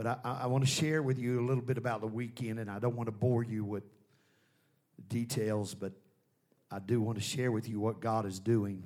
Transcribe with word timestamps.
But 0.00 0.18
I, 0.24 0.38
I 0.44 0.46
want 0.46 0.64
to 0.64 0.70
share 0.70 1.02
with 1.02 1.18
you 1.18 1.40
a 1.40 1.44
little 1.44 1.62
bit 1.62 1.76
about 1.76 2.00
the 2.00 2.06
weekend, 2.06 2.58
and 2.58 2.70
I 2.70 2.78
don't 2.78 2.96
want 2.96 3.08
to 3.08 3.12
bore 3.12 3.44
you 3.44 3.66
with 3.66 3.82
details, 5.08 5.74
but 5.74 5.92
I 6.70 6.78
do 6.78 7.02
want 7.02 7.18
to 7.18 7.22
share 7.22 7.52
with 7.52 7.68
you 7.68 7.80
what 7.80 8.00
God 8.00 8.24
is 8.24 8.40
doing. 8.40 8.82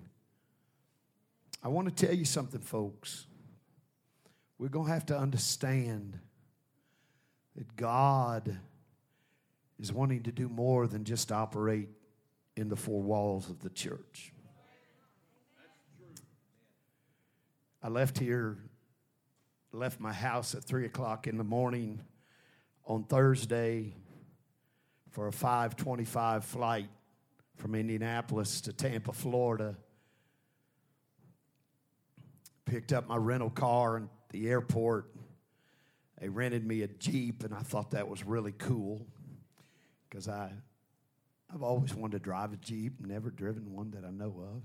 I 1.62 1.68
want 1.68 1.86
to 1.86 2.06
tell 2.06 2.12
you 2.12 2.24
something, 2.24 2.60
folks. 2.60 3.28
We're 4.58 4.70
going 4.70 4.88
to 4.88 4.92
have 4.92 5.06
to 5.06 5.16
understand 5.16 6.18
that 7.54 7.76
God 7.76 8.58
is 9.78 9.92
wanting 9.92 10.24
to 10.24 10.32
do 10.32 10.48
more 10.48 10.88
than 10.88 11.04
just 11.04 11.30
operate 11.30 11.90
in 12.56 12.68
the 12.68 12.76
four 12.76 13.00
walls 13.00 13.48
of 13.48 13.60
the 13.60 13.70
church. 13.70 14.32
I 17.80 17.88
left 17.88 18.18
here, 18.18 18.58
left 19.74 19.98
my 19.98 20.12
house 20.12 20.54
at 20.54 20.62
three 20.62 20.86
o'clock 20.86 21.26
in 21.26 21.36
the 21.36 21.44
morning 21.44 22.00
on 22.86 23.02
Thursday 23.04 23.92
for 25.10 25.26
a 25.26 25.32
525 25.32 26.44
flight 26.44 26.88
from 27.56 27.74
Indianapolis 27.74 28.60
to 28.62 28.72
Tampa, 28.72 29.12
Florida. 29.12 29.76
Picked 32.66 32.92
up 32.92 33.08
my 33.08 33.16
rental 33.16 33.50
car 33.50 33.96
at 33.96 34.02
the 34.30 34.48
airport. 34.48 35.10
They 36.20 36.28
rented 36.28 36.64
me 36.64 36.82
a 36.82 36.88
Jeep, 36.88 37.42
and 37.42 37.52
I 37.52 37.60
thought 37.60 37.90
that 37.90 38.08
was 38.08 38.24
really 38.24 38.52
cool 38.52 39.06
because 40.08 40.28
I, 40.28 40.52
I've 41.52 41.62
always 41.62 41.94
wanted 41.94 42.18
to 42.18 42.24
drive 42.24 42.52
a 42.52 42.56
Jeep, 42.56 43.04
never 43.04 43.30
driven 43.30 43.72
one 43.72 43.90
that 43.90 44.04
I 44.04 44.10
know 44.10 44.34
of. 44.54 44.62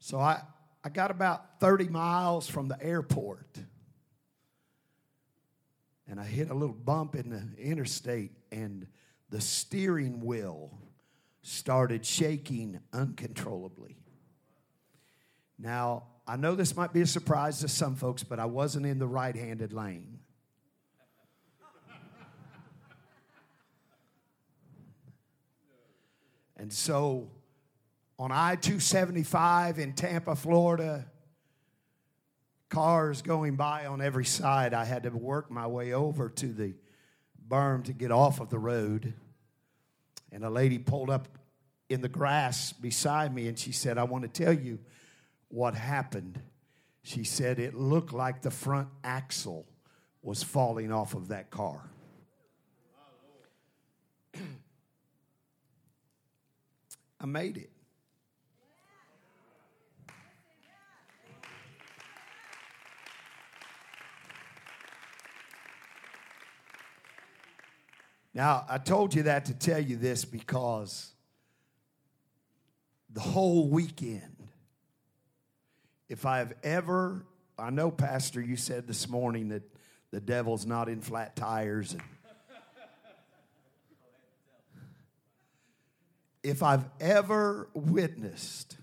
So 0.00 0.18
I, 0.18 0.40
I 0.88 0.90
got 0.90 1.10
about 1.10 1.60
30 1.60 1.88
miles 1.88 2.48
from 2.48 2.68
the 2.68 2.82
airport 2.82 3.58
and 6.08 6.18
I 6.18 6.24
hit 6.24 6.48
a 6.48 6.54
little 6.54 6.74
bump 6.74 7.14
in 7.14 7.28
the 7.28 7.62
interstate, 7.62 8.32
and 8.50 8.86
the 9.28 9.42
steering 9.42 10.24
wheel 10.24 10.78
started 11.42 12.06
shaking 12.06 12.80
uncontrollably. 12.90 13.98
Now, 15.58 16.04
I 16.26 16.36
know 16.36 16.54
this 16.54 16.74
might 16.74 16.94
be 16.94 17.02
a 17.02 17.06
surprise 17.06 17.60
to 17.60 17.68
some 17.68 17.94
folks, 17.94 18.22
but 18.22 18.38
I 18.38 18.46
wasn't 18.46 18.86
in 18.86 18.98
the 18.98 19.06
right 19.06 19.36
handed 19.36 19.74
lane. 19.74 20.20
And 26.56 26.72
so 26.72 27.28
on 28.18 28.32
I 28.32 28.56
275 28.56 29.78
in 29.78 29.92
Tampa, 29.92 30.34
Florida, 30.34 31.06
cars 32.68 33.22
going 33.22 33.54
by 33.54 33.86
on 33.86 34.02
every 34.02 34.24
side. 34.24 34.74
I 34.74 34.84
had 34.84 35.04
to 35.04 35.10
work 35.10 35.50
my 35.50 35.66
way 35.66 35.92
over 35.92 36.28
to 36.28 36.52
the 36.52 36.74
berm 37.48 37.84
to 37.84 37.92
get 37.92 38.10
off 38.10 38.40
of 38.40 38.50
the 38.50 38.58
road. 38.58 39.14
And 40.32 40.44
a 40.44 40.50
lady 40.50 40.78
pulled 40.78 41.10
up 41.10 41.28
in 41.88 42.00
the 42.00 42.08
grass 42.08 42.72
beside 42.72 43.32
me 43.34 43.46
and 43.48 43.58
she 43.58 43.72
said, 43.72 43.98
I 43.98 44.02
want 44.04 44.24
to 44.24 44.28
tell 44.44 44.52
you 44.52 44.80
what 45.48 45.74
happened. 45.74 46.40
She 47.02 47.24
said 47.24 47.58
it 47.58 47.74
looked 47.74 48.12
like 48.12 48.42
the 48.42 48.50
front 48.50 48.88
axle 49.02 49.64
was 50.22 50.42
falling 50.42 50.92
off 50.92 51.14
of 51.14 51.28
that 51.28 51.50
car. 51.50 51.88
I 57.20 57.26
made 57.26 57.56
it. 57.56 57.70
Now, 68.34 68.64
I 68.68 68.78
told 68.78 69.14
you 69.14 69.24
that 69.24 69.46
to 69.46 69.54
tell 69.54 69.80
you 69.80 69.96
this 69.96 70.24
because 70.24 71.12
the 73.10 73.20
whole 73.20 73.68
weekend, 73.68 74.48
if 76.08 76.26
I 76.26 76.38
have 76.38 76.54
ever, 76.62 77.26
I 77.58 77.70
know, 77.70 77.90
Pastor, 77.90 78.40
you 78.40 78.56
said 78.56 78.86
this 78.86 79.08
morning 79.08 79.48
that 79.48 79.62
the 80.10 80.20
devil's 80.20 80.66
not 80.66 80.88
in 80.88 81.00
flat 81.00 81.36
tires. 81.36 81.92
And 81.92 82.02
if 86.42 86.62
I've 86.62 86.84
ever 87.00 87.68
witnessed 87.74 88.78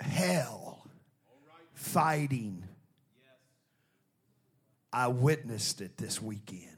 hell 0.00 0.86
fighting 1.74 2.64
I 4.92 5.08
witnessed 5.08 5.80
it 5.80 5.96
this 5.96 6.20
weekend. 6.20 6.68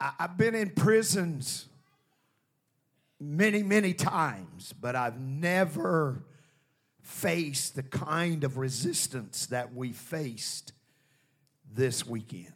I've 0.00 0.36
been 0.36 0.54
in 0.54 0.70
prisons 0.70 1.68
many, 3.20 3.62
many 3.62 3.94
times, 3.94 4.72
but 4.80 4.96
I've 4.96 5.20
never 5.20 6.24
faced 7.00 7.76
the 7.76 7.82
kind 7.82 8.42
of 8.44 8.58
resistance 8.58 9.46
that 9.46 9.74
we 9.74 9.92
faced 9.92 10.72
this 11.72 12.06
weekend. 12.06 12.52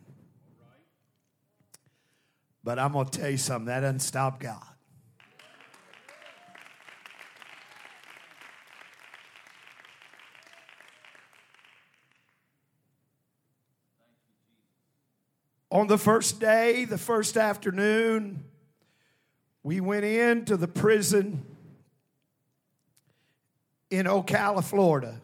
But 2.65 2.81
I'm 2.81 2.93
going 2.93 3.07
to 3.07 3.19
tell 3.19 3.31
you 3.31 3.37
something 3.37 3.67
that 3.67 3.81
doesn't 3.81 4.01
stop 4.01 4.41
God. 4.41 4.76
On 15.77 15.87
the 15.87 15.99
first 15.99 16.41
day, 16.41 16.87
the 16.87 16.97
first 16.97 17.37
afternoon, 17.37 18.43
we 19.63 19.83
went 19.83 20.07
into 20.07 20.57
the 20.57 20.67
prison 20.67 21.45
in 23.91 24.07
Ocala, 24.07 24.65
Florida. 24.65 25.21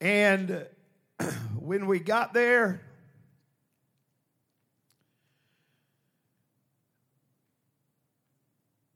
And 0.00 0.64
when 1.58 1.88
we 1.88 1.98
got 1.98 2.32
there, 2.32 2.82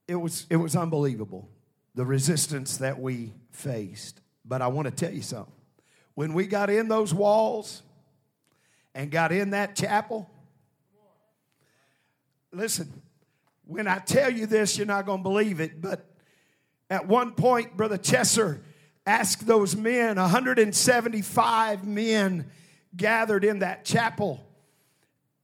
it 0.06 0.14
was, 0.14 0.46
it 0.48 0.58
was 0.58 0.76
unbelievable 0.76 1.48
the 1.96 2.06
resistance 2.06 2.76
that 2.76 3.00
we 3.00 3.32
faced. 3.50 4.20
But 4.44 4.62
I 4.62 4.68
want 4.68 4.86
to 4.86 4.92
tell 4.92 5.12
you 5.12 5.22
something. 5.22 5.52
When 6.14 6.34
we 6.34 6.46
got 6.46 6.70
in 6.70 6.86
those 6.86 7.12
walls, 7.12 7.82
and 8.94 9.10
got 9.10 9.32
in 9.32 9.50
that 9.50 9.76
chapel. 9.76 10.28
Listen, 12.52 13.02
when 13.64 13.86
I 13.86 13.98
tell 13.98 14.30
you 14.30 14.46
this, 14.46 14.76
you're 14.76 14.86
not 14.86 15.06
going 15.06 15.20
to 15.20 15.22
believe 15.22 15.60
it, 15.60 15.80
but 15.80 16.04
at 16.88 17.06
one 17.06 17.32
point, 17.32 17.76
Brother 17.76 17.98
Chesser 17.98 18.60
asked 19.06 19.46
those 19.46 19.76
men, 19.76 20.16
175 20.16 21.86
men 21.86 22.50
gathered 22.96 23.44
in 23.44 23.60
that 23.60 23.84
chapel. 23.84 24.44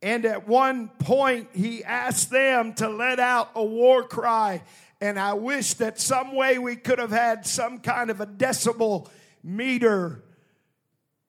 And 0.03 0.25
at 0.25 0.47
one 0.47 0.89
point, 0.99 1.49
he 1.55 1.85
asked 1.85 2.31
them 2.31 2.75
to 2.75 2.89
let 2.89 3.21
out 3.21 3.51
a 3.55 3.65
war 3.65 4.03
cry. 4.03 4.63
And 5.01 5.19
I 5.19 5.35
wish 5.35 5.75
that 5.75 6.01
some 6.01 6.35
way 6.35 6.59
we 6.59 6.77
could 6.77 6.99
have 6.99 7.11
had 7.13 7.47
some 7.47 7.79
kind 7.79 8.11
of 8.11 8.21
a 8.21 8.27
decibel 8.27 9.09
meter 9.43 10.23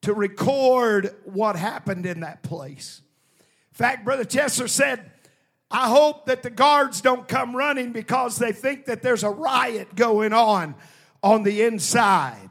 to 0.02 0.14
record 0.14 1.14
what 1.24 1.56
happened 1.56 2.06
in 2.06 2.20
that 2.20 2.42
place. 2.42 3.02
In 3.72 3.74
fact, 3.74 4.04
Brother 4.04 4.24
Chesser 4.24 4.68
said, 4.68 5.10
I 5.70 5.88
hope 5.88 6.26
that 6.26 6.42
the 6.42 6.50
guards 6.50 7.00
don't 7.00 7.28
come 7.28 7.54
running 7.54 7.92
because 7.92 8.38
they 8.38 8.52
think 8.52 8.86
that 8.86 9.02
there's 9.02 9.22
a 9.22 9.30
riot 9.30 9.94
going 9.94 10.32
on 10.32 10.74
on 11.22 11.42
the 11.42 11.62
inside. 11.62 12.50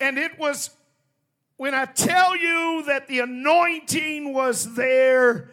And 0.00 0.18
it 0.18 0.38
was 0.38 0.70
when 1.58 1.74
I 1.74 1.84
tell 1.84 2.34
you 2.36 2.84
that 2.86 3.06
the 3.06 3.20
anointing 3.20 4.32
was 4.32 4.74
there, 4.74 5.50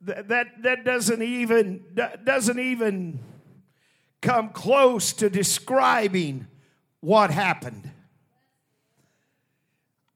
that, 0.00 0.28
that, 0.28 0.62
that 0.62 0.84
doesn't 0.84 1.20
even 1.22 1.84
doesn't 2.24 2.58
even 2.58 3.20
come 4.20 4.50
close 4.50 5.12
to 5.14 5.30
describing 5.30 6.46
what 7.00 7.30
happened. 7.30 7.90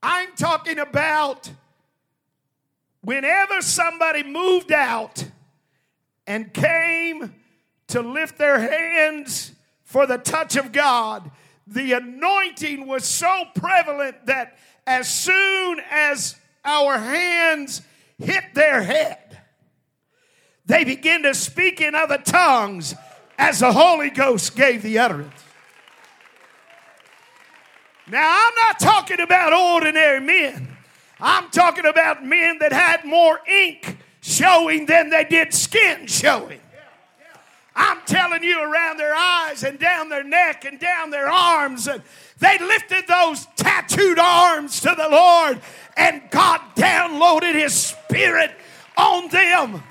I'm 0.03 0.33
talking 0.37 0.79
about 0.79 1.51
whenever 3.01 3.63
somebody 3.63 4.23
moved 4.23 4.73
out 4.73 5.25
and 6.27 6.53
came 6.53 7.35
to 7.89 8.03
lift 8.03 8.39
their 8.39 8.59
hands 8.59 9.53
for 9.85 10.07
the 10.07 10.19
touch 10.19 10.57
of 10.57 10.73
God, 10.73 11.31
the 11.67 11.93
anointing 11.93 12.87
was 12.87 13.05
so 13.05 13.45
prevalent 13.55 14.27
that 14.27 14.59
as 14.87 15.09
soon 15.09 15.81
as 15.91 16.37
our 16.65 16.99
hands 16.99 17.81
hit 18.19 18.45
their 18.55 18.83
head, 18.83 19.41
they 20.67 20.85
begin 20.85 21.23
to 21.23 21.35
speak 21.35 21.81
in 21.81 21.95
other 21.95 22.19
tongues 22.19 22.95
as 23.39 23.61
the 23.61 23.73
Holy 23.73 24.11
Ghost 24.11 24.57
gave 24.57 24.83
the 24.83 24.99
utterance. 24.99 25.45
Now, 28.07 28.45
I'm 28.47 28.55
not 28.67 28.79
talking 28.79 29.21
about 29.21 29.53
ordinary 29.53 30.21
men. 30.21 30.69
I'm 31.21 31.49
talking 31.51 31.87
about 31.87 32.25
men 32.25 32.59
that 32.59 32.73
had 32.73 33.05
more 33.05 33.41
ink 33.49 33.99
showing 34.21 34.87
than 34.87 35.11
they 35.11 35.25
did 35.25 35.55
skin 35.55 36.07
showing. 36.07 36.61
I'm 37.77 37.99
telling 38.07 38.45
you, 38.45 38.63
around 38.63 38.99
their 38.99 39.15
eyes 39.15 39.65
and 39.65 39.79
down 39.79 40.09
their 40.09 40.23
neck 40.23 40.65
and 40.65 40.79
down 40.79 41.11
their 41.11 41.29
arms. 41.29 41.89
And 41.89 42.03
they 42.39 42.57
lifted 42.59 43.07
those 43.09 43.47
tattooed 43.57 44.19
arms 44.19 44.81
to 44.81 44.95
the 44.97 45.09
Lord, 45.11 45.61
and 45.97 46.23
God 46.31 46.61
downloaded 46.77 47.55
His 47.55 47.75
Spirit 47.75 48.53
on 48.97 49.29
them. 49.29 49.83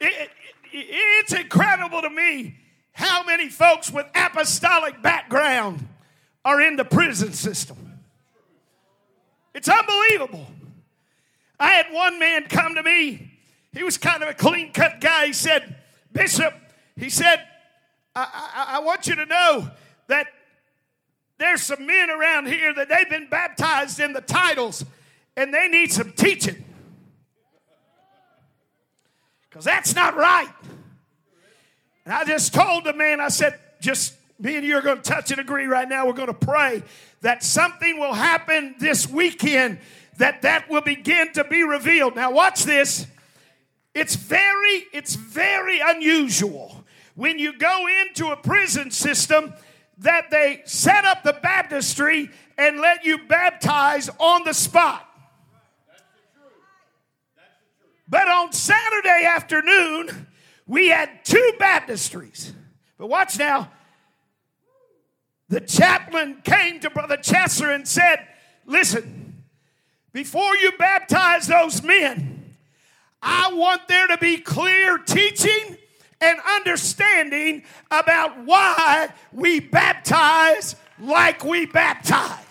It, 0.00 0.12
it, 0.22 0.30
it's 0.72 1.32
incredible 1.32 2.02
to 2.02 2.10
me 2.10 2.56
how 2.92 3.22
many 3.22 3.48
folks 3.48 3.90
with 3.90 4.06
apostolic 4.14 5.02
background 5.02 5.86
are 6.44 6.60
in 6.60 6.76
the 6.76 6.84
prison 6.84 7.32
system. 7.32 7.76
It's 9.54 9.68
unbelievable. 9.68 10.46
I 11.58 11.72
had 11.72 11.86
one 11.92 12.18
man 12.18 12.44
come 12.44 12.74
to 12.76 12.82
me. 12.82 13.32
He 13.72 13.82
was 13.82 13.98
kind 13.98 14.22
of 14.22 14.28
a 14.28 14.34
clean 14.34 14.72
cut 14.72 15.00
guy. 15.00 15.26
He 15.26 15.32
said, 15.32 15.76
Bishop, 16.12 16.54
he 16.96 17.10
said, 17.10 17.46
I, 18.14 18.26
I, 18.54 18.76
I 18.76 18.80
want 18.80 19.06
you 19.06 19.16
to 19.16 19.26
know 19.26 19.70
that 20.08 20.26
there's 21.38 21.62
some 21.62 21.86
men 21.86 22.10
around 22.10 22.46
here 22.46 22.74
that 22.74 22.88
they've 22.88 23.08
been 23.08 23.28
baptized 23.28 24.00
in 24.00 24.12
the 24.12 24.20
titles 24.20 24.84
and 25.36 25.54
they 25.54 25.68
need 25.68 25.92
some 25.92 26.12
teaching. 26.12 26.64
Because 29.50 29.64
that's 29.64 29.94
not 29.94 30.16
right. 30.16 30.48
And 32.04 32.14
I 32.14 32.24
just 32.24 32.54
told 32.54 32.84
the 32.84 32.94
man, 32.94 33.20
I 33.20 33.28
said, 33.28 33.58
just 33.80 34.14
me 34.38 34.56
and 34.56 34.64
you 34.64 34.76
are 34.76 34.80
going 34.82 34.96
to 34.96 35.02
touch 35.02 35.30
and 35.30 35.40
agree 35.40 35.66
right 35.66 35.88
now. 35.88 36.06
We're 36.06 36.12
going 36.12 36.28
to 36.28 36.34
pray 36.34 36.82
that 37.20 37.42
something 37.42 37.98
will 37.98 38.14
happen 38.14 38.76
this 38.78 39.08
weekend 39.08 39.78
that 40.18 40.42
that 40.42 40.68
will 40.70 40.82
begin 40.82 41.32
to 41.32 41.44
be 41.44 41.62
revealed. 41.62 42.14
Now 42.14 42.30
watch 42.30 42.64
this. 42.64 43.06
It's 43.94 44.14
very 44.14 44.86
it's 44.92 45.16
very 45.16 45.80
unusual 45.80 46.84
when 47.16 47.38
you 47.38 47.58
go 47.58 47.86
into 48.02 48.28
a 48.28 48.36
prison 48.36 48.90
system 48.90 49.52
that 49.98 50.30
they 50.30 50.62
set 50.64 51.04
up 51.04 51.22
the 51.22 51.32
baptistry 51.32 52.30
and 52.56 52.80
let 52.80 53.04
you 53.04 53.18
baptize 53.26 54.08
on 54.18 54.44
the 54.44 54.54
spot. 54.54 55.09
But 58.10 58.28
on 58.28 58.52
Saturday 58.52 59.24
afternoon, 59.24 60.26
we 60.66 60.88
had 60.88 61.24
two 61.24 61.52
baptistries. 61.60 62.52
But 62.98 63.06
watch 63.06 63.38
now, 63.38 63.70
the 65.48 65.60
chaplain 65.60 66.42
came 66.42 66.80
to 66.80 66.90
Brother 66.90 67.16
Chesser 67.16 67.72
and 67.72 67.86
said, 67.86 68.26
Listen, 68.66 69.44
before 70.12 70.56
you 70.56 70.72
baptize 70.76 71.46
those 71.46 71.82
men, 71.84 72.56
I 73.22 73.52
want 73.54 73.86
there 73.86 74.08
to 74.08 74.18
be 74.18 74.38
clear 74.38 74.98
teaching 74.98 75.76
and 76.20 76.38
understanding 76.56 77.62
about 77.90 78.44
why 78.44 79.08
we 79.32 79.60
baptize 79.60 80.74
like 80.98 81.44
we 81.44 81.66
baptize. 81.66 82.49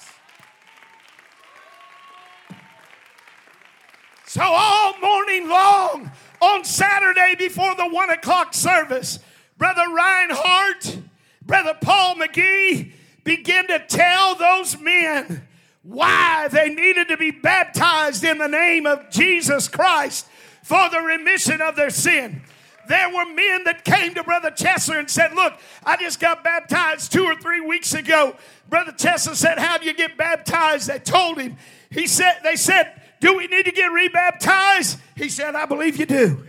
So, 4.29 4.43
all 4.43 4.93
morning 4.99 5.49
long 5.49 6.11
on 6.39 6.63
Saturday 6.63 7.33
before 7.35 7.73
the 7.73 7.87
one 7.89 8.11
o'clock 8.11 8.53
service, 8.53 9.17
Brother 9.57 9.91
Reinhardt 9.91 10.99
Brother 11.41 11.75
Paul 11.81 12.13
McGee 12.13 12.91
began 13.23 13.65
to 13.69 13.79
tell 13.79 14.35
those 14.35 14.79
men 14.79 15.47
why 15.81 16.47
they 16.49 16.69
needed 16.69 17.07
to 17.07 17.17
be 17.17 17.31
baptized 17.31 18.23
in 18.23 18.37
the 18.37 18.47
name 18.47 18.85
of 18.85 19.09
Jesus 19.09 19.67
Christ 19.67 20.27
for 20.61 20.87
the 20.91 20.99
remission 20.99 21.59
of 21.59 21.75
their 21.75 21.89
sin. 21.89 22.43
There 22.87 23.09
were 23.09 23.25
men 23.33 23.63
that 23.63 23.83
came 23.83 24.13
to 24.13 24.23
Brother 24.23 24.51
Chesser 24.51 24.99
and 24.99 25.09
said, 25.09 25.33
Look, 25.33 25.55
I 25.83 25.97
just 25.97 26.19
got 26.19 26.43
baptized 26.43 27.11
two 27.11 27.25
or 27.25 27.35
three 27.35 27.61
weeks 27.61 27.95
ago. 27.95 28.35
Brother 28.69 28.91
Chesser 28.91 29.33
said, 29.33 29.57
How 29.57 29.79
do 29.79 29.87
you 29.87 29.93
get 29.95 30.17
baptized? 30.17 30.87
They 30.87 30.99
told 30.99 31.39
him. 31.39 31.57
He 31.89 32.05
said, 32.05 32.41
They 32.43 32.57
said, 32.57 32.93
Do 33.19 33.36
we 33.36 33.48
need 33.48 33.66
to 33.66 33.71
get 33.71 33.88
rebaptized? 33.88 35.00
He 35.16 35.30
said, 35.30 35.56
I 35.56 35.66
believe 35.66 35.98
you 35.98 36.06
do. 36.06 36.45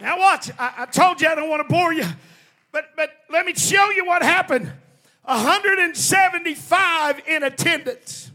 Now, 0.00 0.18
watch. 0.18 0.50
I, 0.58 0.74
I 0.78 0.86
told 0.86 1.20
you 1.20 1.28
I 1.28 1.34
don't 1.34 1.48
want 1.48 1.66
to 1.66 1.72
bore 1.72 1.92
you, 1.92 2.06
but, 2.72 2.90
but 2.96 3.10
let 3.30 3.46
me 3.46 3.54
show 3.54 3.90
you 3.90 4.04
what 4.04 4.22
happened 4.22 4.72
175 5.24 7.22
in 7.28 7.42
attendance, 7.44 8.32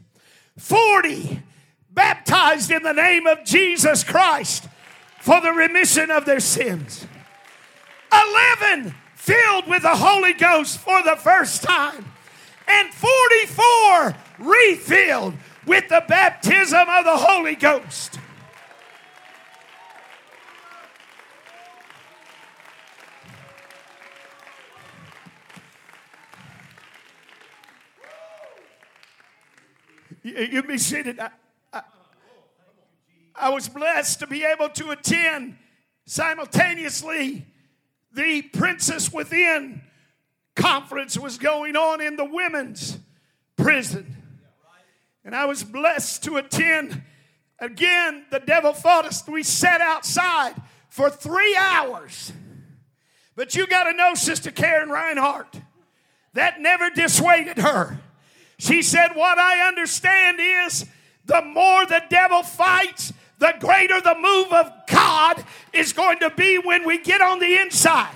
40 0.57 1.44
baptized 1.89 2.71
in 2.71 2.83
the 2.83 2.94
name 2.94 3.25
of 3.27 3.44
Jesus 3.44 4.04
Christ 4.04 4.68
for 5.19 5.42
the 5.42 5.51
remission 5.51 6.12
of 6.12 6.25
their 6.25 6.39
sins, 6.39 7.06
11 8.13 8.94
filled 9.15 9.68
with 9.68 9.81
the 9.81 9.95
Holy 9.95 10.33
Ghost 10.33 10.77
for 10.77 11.01
the 11.04 11.18
first 11.18 11.63
time, 11.63 12.06
and 12.67 12.93
44 12.93 14.15
refilled 14.39 15.33
with 15.65 15.87
the 15.89 16.03
baptism 16.07 16.87
of 16.89 17.05
the 17.05 17.17
Holy 17.17 17.55
Ghost. 17.55 18.19
You 30.23 30.61
be 30.61 30.77
seated. 30.77 31.19
I, 31.19 31.29
I, 31.71 31.81
I 33.33 33.49
was 33.49 33.69
blessed 33.69 34.19
to 34.19 34.27
be 34.27 34.43
able 34.43 34.69
to 34.69 34.91
attend 34.91 35.57
simultaneously 36.05 37.45
the 38.13 38.41
Princess 38.41 39.11
Within 39.13 39.81
conference 40.57 41.18
was 41.18 41.38
going 41.38 41.75
on 41.75 42.01
in 42.01 42.18
the 42.18 42.25
women's 42.25 42.97
prison. 43.56 44.16
And 45.23 45.35
I 45.35 45.45
was 45.45 45.64
blessed 45.64 46.23
to 46.23 46.37
attend. 46.37 47.02
Again, 47.59 48.26
the 48.31 48.40
devil 48.40 48.73
fought 48.73 49.06
us. 49.06 49.26
We 49.28 49.44
sat 49.44 49.81
outside 49.81 50.56
for 50.90 51.09
three 51.09 51.56
hours. 51.56 52.33
But 53.35 53.56
you 53.56 53.68
got 53.68 53.85
to 53.85 53.94
know, 53.94 54.16
Sister 54.16 54.52
Karen 54.52 54.90
Reinhardt, 54.90 55.61
that 56.33 56.59
never 56.59 56.90
dissuaded 56.90 57.57
her. 57.59 57.99
She 58.57 58.81
said, 58.81 59.09
What 59.14 59.37
I 59.37 59.68
understand 59.68 60.40
is 60.42 60.85
the 61.26 61.42
more 61.42 61.85
the 61.85 62.02
devil 62.09 62.42
fights, 62.42 63.14
the 63.37 63.54
greater 63.59 64.02
the 64.02 64.16
move 64.19 64.52
of 64.52 64.71
God 64.87 65.44
is 65.73 65.94
going 65.94 66.19
to 66.19 66.31
be 66.31 66.57
when 66.57 66.85
we 66.85 66.97
get 66.97 67.21
on 67.21 67.40
the 67.40 67.59
inside. 67.59 68.16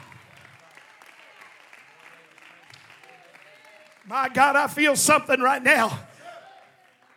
My 4.12 4.28
God, 4.28 4.58
I 4.58 4.68
feel 4.68 4.98
something 4.98 5.40
right 5.40 5.64
now. 5.64 5.98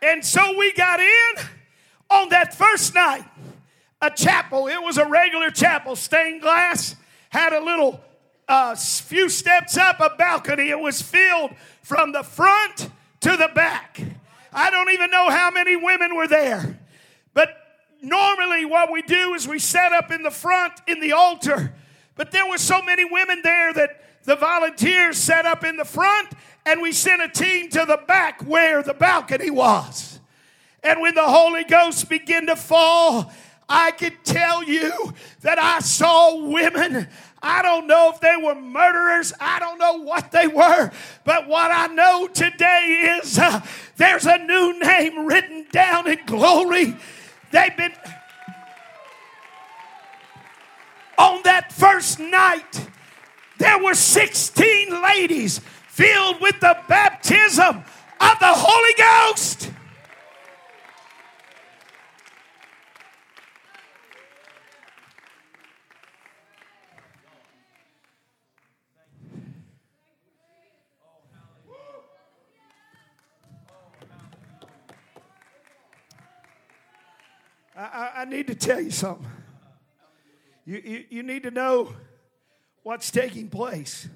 And 0.01 0.23
so 0.23 0.57
we 0.57 0.71
got 0.71 1.01
in 1.01 1.45
on 2.09 2.29
that 2.29 2.53
first 2.53 2.95
night, 2.95 3.25
a 4.01 4.09
chapel. 4.09 4.69
It 4.69 4.81
was 4.81 4.97
a 4.97 5.05
regular 5.05 5.49
chapel, 5.49 5.97
stained 5.97 6.41
glass, 6.41 6.95
had 7.27 7.51
a 7.51 7.59
little 7.59 7.99
uh, 8.47 8.75
few 8.75 9.27
steps 9.27 9.75
up, 9.75 9.99
a 9.99 10.15
balcony. 10.17 10.69
It 10.69 10.79
was 10.79 11.01
filled 11.01 11.51
from 11.81 12.13
the 12.13 12.23
front 12.23 12.89
to 13.19 13.35
the 13.35 13.49
back. 13.53 14.01
I 14.53 14.71
don't 14.71 14.89
even 14.91 15.11
know 15.11 15.29
how 15.29 15.51
many 15.51 15.75
women 15.75 16.15
were 16.15 16.29
there. 16.29 16.79
But 17.33 17.49
normally, 18.01 18.63
what 18.63 18.89
we 18.89 19.01
do 19.01 19.33
is 19.33 19.49
we 19.49 19.59
set 19.59 19.91
up 19.91 20.11
in 20.11 20.23
the 20.23 20.31
front 20.31 20.71
in 20.87 21.01
the 21.01 21.11
altar. 21.11 21.73
But 22.15 22.31
there 22.31 22.47
were 22.49 22.57
so 22.57 22.81
many 22.81 23.03
women 23.03 23.41
there 23.43 23.73
that 23.73 24.01
the 24.23 24.37
volunteers 24.37 25.17
set 25.17 25.45
up 25.45 25.65
in 25.65 25.75
the 25.75 25.85
front, 25.85 26.29
and 26.65 26.81
we 26.81 26.91
sent 26.91 27.21
a 27.21 27.27
team 27.27 27.69
to 27.69 27.85
the 27.85 27.99
back 28.07 28.41
where 28.41 28.81
the 28.81 28.93
balcony 28.93 29.49
was. 29.49 30.19
And 30.83 31.01
when 31.01 31.15
the 31.15 31.25
Holy 31.25 31.63
Ghost 31.63 32.09
began 32.09 32.47
to 32.47 32.55
fall, 32.55 33.31
I 33.67 33.91
could 33.91 34.23
tell 34.23 34.63
you 34.63 35.13
that 35.41 35.57
I 35.57 35.79
saw 35.79 36.49
women 36.49 37.07
I 37.45 37.61
don't 37.61 37.85
know 37.85 38.09
if 38.11 38.19
they 38.21 38.35
were 38.41 38.55
murderers. 38.55 39.31
I 39.39 39.59
don't 39.59 39.77
know 39.77 40.01
what 40.01 40.31
they 40.31 40.47
were. 40.47 40.91
But 41.23 41.47
what 41.47 41.69
I 41.69 41.85
know 41.87 42.27
today 42.27 43.19
is 43.21 43.37
uh, 43.37 43.61
there's 43.97 44.25
a 44.25 44.39
new 44.39 44.79
name 44.79 45.27
written 45.27 45.67
down 45.71 46.09
in 46.09 46.25
glory. 46.25 46.95
They've 47.51 47.77
been. 47.77 47.93
On 51.19 51.43
that 51.43 51.71
first 51.71 52.19
night, 52.19 52.89
there 53.59 53.77
were 53.77 53.93
16 53.93 55.03
ladies 55.03 55.61
filled 55.95 56.41
with 56.41 56.59
the 56.59 56.77
baptism 56.89 57.77
of 57.77 58.39
the 58.39 58.51
Holy 58.53 58.93
Ghost. 58.97 59.71
I, 77.77 78.11
I, 78.17 78.25
need 78.25 78.47
to 78.47 78.55
tell 78.55 78.81
you 78.81 78.91
something. 78.91 79.27
You, 80.65 80.81
you, 80.83 81.05
you 81.09 81.23
need 81.23 81.43
to 81.43 81.51
know 81.51 81.93
what's 82.83 83.11
taking 83.11 83.49
place. 83.49 84.09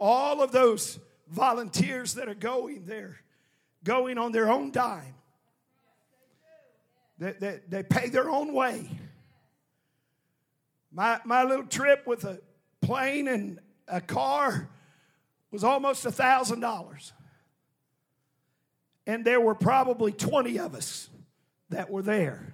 All 0.00 0.42
of 0.42 0.52
those 0.52 0.98
volunteers 1.28 2.14
that 2.14 2.28
are 2.28 2.34
going 2.34 2.86
there, 2.86 3.20
going 3.82 4.18
on 4.18 4.32
their 4.32 4.50
own 4.50 4.70
dime. 4.70 5.14
They, 7.18 7.32
they, 7.32 7.60
they 7.68 7.82
pay 7.82 8.08
their 8.08 8.28
own 8.28 8.52
way. 8.52 8.88
My, 10.92 11.20
my 11.24 11.44
little 11.44 11.66
trip 11.66 12.06
with 12.06 12.24
a 12.24 12.40
plane 12.80 13.28
and 13.28 13.58
a 13.88 14.00
car 14.00 14.68
was 15.50 15.64
almost 15.64 16.04
a 16.06 16.10
$1,000. 16.10 17.12
And 19.06 19.24
there 19.24 19.40
were 19.40 19.54
probably 19.54 20.12
20 20.12 20.58
of 20.58 20.74
us 20.74 21.08
that 21.70 21.90
were 21.90 22.02
there. 22.02 22.52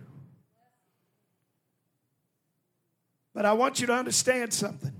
But 3.32 3.46
I 3.46 3.52
want 3.52 3.80
you 3.80 3.86
to 3.86 3.94
understand 3.94 4.52
something. 4.52 4.92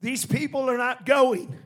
These 0.00 0.26
people 0.26 0.68
are 0.70 0.78
not 0.78 1.04
going 1.04 1.56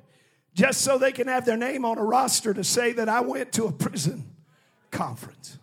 just 0.54 0.82
so 0.82 0.98
they 0.98 1.12
can 1.12 1.28
have 1.28 1.44
their 1.44 1.56
name 1.56 1.84
on 1.84 1.98
a 1.98 2.04
roster 2.04 2.54
to 2.54 2.64
say 2.64 2.92
that 2.92 3.08
I 3.08 3.20
went 3.20 3.52
to 3.52 3.64
a 3.66 3.72
prison 3.72 4.30
conference. 4.90 5.58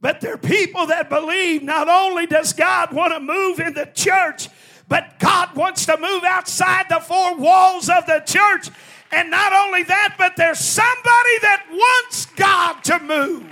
But 0.00 0.20
they're 0.20 0.36
people 0.36 0.86
that 0.86 1.08
believe 1.08 1.62
not 1.62 1.88
only 1.88 2.26
does 2.26 2.52
God 2.52 2.92
want 2.92 3.12
to 3.12 3.20
move 3.20 3.60
in 3.60 3.74
the 3.74 3.86
church, 3.86 4.48
but 4.88 5.18
God 5.20 5.54
wants 5.54 5.86
to 5.86 5.96
move 5.96 6.24
outside 6.24 6.86
the 6.88 7.00
four 7.00 7.36
walls 7.36 7.88
of 7.88 8.06
the 8.06 8.20
church. 8.26 8.68
And 9.12 9.30
not 9.30 9.52
only 9.52 9.84
that, 9.84 10.16
but 10.18 10.36
there's 10.36 10.58
somebody 10.58 11.38
that 11.42 11.66
wants 11.70 12.26
God 12.26 12.82
to 12.84 12.98
move. 12.98 13.46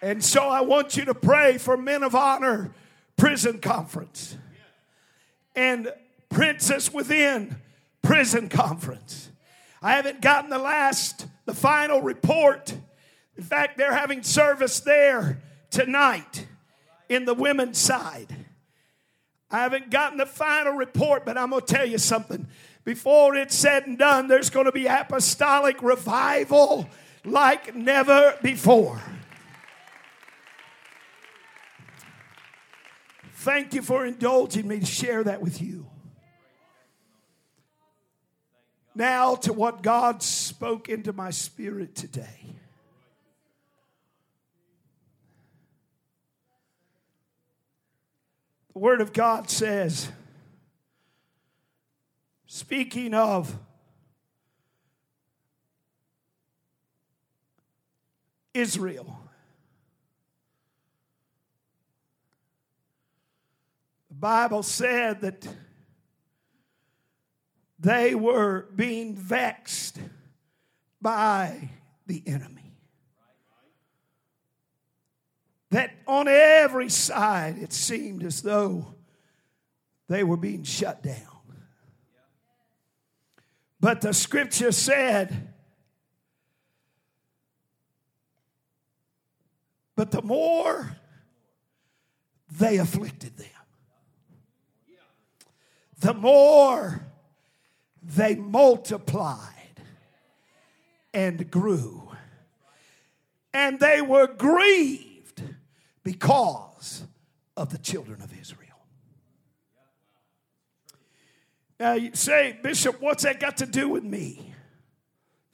And 0.00 0.24
so 0.24 0.48
I 0.48 0.60
want 0.60 0.96
you 0.96 1.04
to 1.06 1.14
pray 1.14 1.58
for 1.58 1.76
Men 1.76 2.02
of 2.02 2.14
Honor 2.14 2.72
Prison 3.16 3.58
Conference 3.58 4.36
and 5.54 5.92
Princess 6.28 6.92
Within 6.92 7.56
Prison 8.02 8.48
Conference. 8.48 9.30
I 9.82 9.92
haven't 9.92 10.20
gotten 10.20 10.50
the 10.50 10.58
last, 10.58 11.26
the 11.44 11.54
final 11.54 12.02
report. 12.02 12.74
In 13.36 13.42
fact, 13.42 13.78
they're 13.78 13.94
having 13.94 14.22
service 14.22 14.80
there 14.80 15.42
tonight 15.70 16.46
in 17.08 17.24
the 17.24 17.34
women's 17.34 17.78
side. 17.78 18.34
I 19.50 19.60
haven't 19.60 19.90
gotten 19.90 20.18
the 20.18 20.26
final 20.26 20.72
report, 20.72 21.24
but 21.24 21.38
I'm 21.38 21.50
going 21.50 21.64
to 21.64 21.74
tell 21.74 21.86
you 21.86 21.98
something. 21.98 22.46
Before 22.84 23.34
it's 23.34 23.54
said 23.54 23.86
and 23.86 23.98
done, 23.98 24.28
there's 24.28 24.50
going 24.50 24.66
to 24.66 24.72
be 24.72 24.86
apostolic 24.86 25.82
revival 25.82 26.88
like 27.24 27.74
never 27.74 28.36
before. 28.42 29.00
Thank 33.46 33.74
you 33.74 33.82
for 33.82 34.04
indulging 34.04 34.66
me 34.66 34.80
to 34.80 34.84
share 34.84 35.22
that 35.22 35.40
with 35.40 35.62
you. 35.62 35.86
Now, 38.92 39.36
to 39.36 39.52
what 39.52 39.84
God 39.84 40.20
spoke 40.20 40.88
into 40.88 41.12
my 41.12 41.30
spirit 41.30 41.94
today. 41.94 42.56
The 48.72 48.80
Word 48.80 49.00
of 49.00 49.12
God 49.12 49.48
says, 49.48 50.10
speaking 52.48 53.14
of 53.14 53.56
Israel, 58.52 59.25
Bible 64.18 64.62
said 64.62 65.20
that 65.20 65.46
they 67.78 68.14
were 68.14 68.66
being 68.74 69.14
vexed 69.14 69.98
by 71.02 71.70
the 72.06 72.22
enemy. 72.26 72.72
That 75.70 75.90
on 76.06 76.28
every 76.28 76.88
side 76.88 77.58
it 77.58 77.72
seemed 77.72 78.22
as 78.22 78.40
though 78.40 78.94
they 80.08 80.24
were 80.24 80.36
being 80.38 80.62
shut 80.62 81.02
down. 81.02 81.16
But 83.78 84.00
the 84.00 84.14
scripture 84.14 84.72
said, 84.72 85.52
but 89.94 90.10
the 90.10 90.22
more 90.22 90.96
they 92.50 92.78
afflicted 92.78 93.36
them 93.36 93.48
the 95.98 96.14
more 96.14 97.06
they 98.02 98.34
multiplied 98.34 99.40
and 101.12 101.50
grew. 101.50 102.10
And 103.52 103.80
they 103.80 104.02
were 104.02 104.26
grieved 104.26 105.42
because 106.04 107.04
of 107.56 107.70
the 107.70 107.78
children 107.78 108.20
of 108.20 108.38
Israel. 108.38 108.62
Now 111.80 111.94
you 111.94 112.10
say, 112.14 112.58
Bishop, 112.62 113.00
what's 113.00 113.24
that 113.24 113.40
got 113.40 113.58
to 113.58 113.66
do 113.66 113.88
with 113.88 114.04
me? 114.04 114.54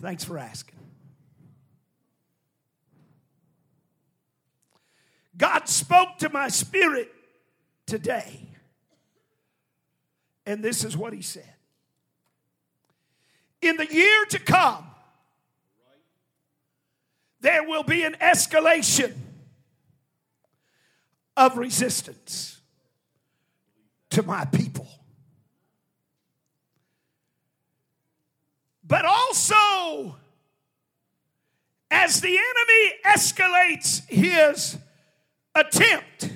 Thanks 0.00 0.24
for 0.24 0.36
asking. 0.36 0.78
God 5.36 5.68
spoke 5.68 6.18
to 6.18 6.28
my 6.28 6.48
spirit 6.48 7.12
today 7.86 8.51
and 10.46 10.62
this 10.62 10.84
is 10.84 10.96
what 10.96 11.12
he 11.12 11.22
said 11.22 11.54
In 13.60 13.76
the 13.76 13.86
year 13.86 14.24
to 14.30 14.38
come, 14.38 14.86
there 17.40 17.64
will 17.64 17.82
be 17.82 18.04
an 18.04 18.16
escalation 18.20 19.14
of 21.36 21.56
resistance 21.56 22.60
to 24.10 24.22
my 24.22 24.44
people. 24.44 24.86
But 28.84 29.04
also, 29.06 30.16
as 31.90 32.20
the 32.20 32.28
enemy 32.28 32.92
escalates 33.06 34.06
his 34.08 34.76
attempt, 35.54 36.30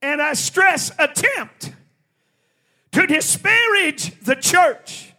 and 0.00 0.22
I 0.22 0.34
stress 0.34 0.92
attempt, 0.98 1.72
to 2.92 3.06
disparage 3.06 4.18
the 4.20 4.36
church. 4.36 5.12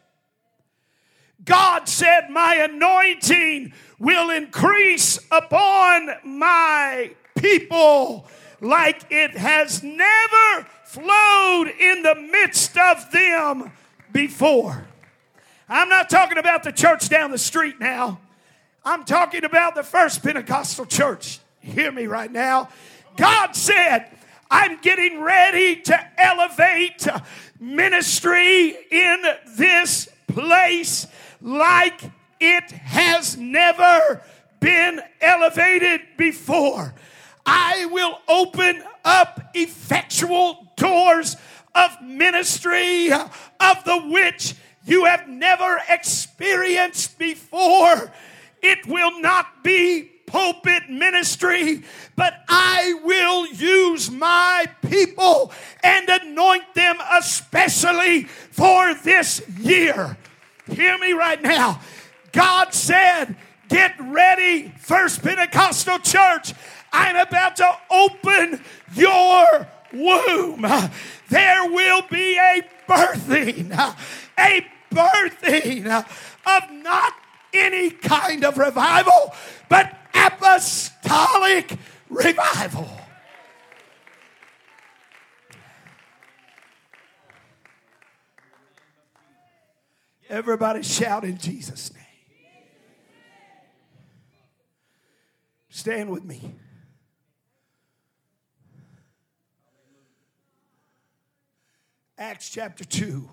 God 1.43 1.87
said, 1.89 2.29
My 2.29 2.55
anointing 2.55 3.73
will 3.97 4.29
increase 4.29 5.19
upon 5.31 6.09
my 6.23 7.11
people 7.37 8.27
like 8.61 9.05
it 9.09 9.31
has 9.31 9.83
never 9.83 10.67
flowed 10.85 11.67
in 11.79 12.03
the 12.03 12.15
midst 12.15 12.77
of 12.77 13.11
them 13.11 13.71
before. 14.11 14.87
I'm 15.67 15.89
not 15.89 16.09
talking 16.09 16.37
about 16.37 16.63
the 16.63 16.71
church 16.71 17.09
down 17.09 17.31
the 17.31 17.37
street 17.37 17.79
now. 17.79 18.19
I'm 18.83 19.03
talking 19.03 19.43
about 19.43 19.75
the 19.75 19.83
first 19.83 20.23
Pentecostal 20.23 20.85
church. 20.85 21.39
Hear 21.59 21.91
me 21.91 22.07
right 22.07 22.31
now. 22.31 22.69
God 23.17 23.55
said, 23.55 24.17
I'm 24.49 24.79
getting 24.81 25.21
ready 25.21 25.75
to 25.81 26.21
elevate 26.21 27.07
ministry 27.59 28.75
in 28.91 29.23
this 29.57 30.07
place 30.27 31.07
like 31.41 32.01
it 32.39 32.71
has 32.71 33.37
never 33.37 34.21
been 34.59 35.01
elevated 35.21 36.01
before. 36.17 36.93
I 37.45 37.85
will 37.87 38.19
open 38.27 38.83
up 39.03 39.41
effectual 39.53 40.73
doors 40.77 41.35
of 41.75 42.01
ministry 42.01 43.11
of 43.11 43.83
the 43.85 44.07
which 44.11 44.55
you 44.85 45.05
have 45.05 45.27
never 45.27 45.79
experienced 45.89 47.17
before. 47.17 48.11
It 48.61 48.85
will 48.87 49.19
not 49.21 49.63
be 49.63 50.11
pulpit 50.29 50.89
ministry, 50.89 51.81
but 52.15 52.33
I 52.47 52.93
will 53.03 53.47
use 53.47 54.11
my 54.11 54.67
people 54.87 55.51
and 55.83 56.07
anoint 56.07 56.75
them 56.75 56.97
especially 57.11 58.23
for 58.23 58.93
this 58.93 59.41
year. 59.59 60.17
Hear 60.67 60.97
me 60.99 61.13
right 61.13 61.41
now. 61.41 61.81
God 62.31 62.73
said, 62.73 63.35
Get 63.69 63.95
ready, 63.99 64.71
First 64.79 65.21
Pentecostal 65.23 65.99
Church. 65.99 66.53
I'm 66.91 67.15
about 67.15 67.55
to 67.57 67.77
open 67.91 68.63
your 68.95 69.67
womb. 69.93 70.65
There 71.29 71.71
will 71.71 72.01
be 72.09 72.37
a 72.37 72.63
birthing, 72.87 73.71
a 74.39 74.65
birthing 74.91 75.85
of 75.87 76.71
not 76.71 77.13
any 77.53 77.91
kind 77.91 78.43
of 78.43 78.57
revival, 78.57 79.33
but 79.69 79.98
apostolic 80.27 81.77
revival. 82.09 82.89
Everybody 90.29 90.83
shout 90.83 91.23
in 91.23 91.37
Jesus' 91.37 91.91
name. 91.93 92.03
Stand 95.69 96.09
with 96.11 96.23
me. 96.23 96.55
Acts 102.17 102.49
chapter 102.49 102.83
2. 102.83 103.29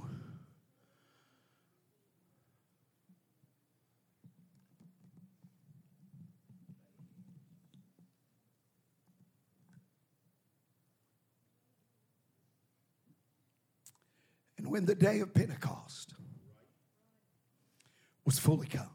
And 14.59 14.66
when 14.77 14.85
the 14.85 14.95
day 14.95 15.21
of 15.21 15.33
Pentecost 15.33 16.13
was 18.27 18.39
fully 18.39 18.67
come, 18.67 18.91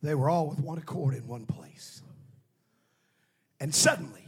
they 0.00 0.14
were 0.14 0.30
all 0.30 0.48
with 0.48 0.60
one 0.60 0.78
accord 0.78 1.16
in 1.16 1.26
one 1.26 1.44
place. 1.44 2.00
And 3.58 3.74
suddenly, 3.74 4.24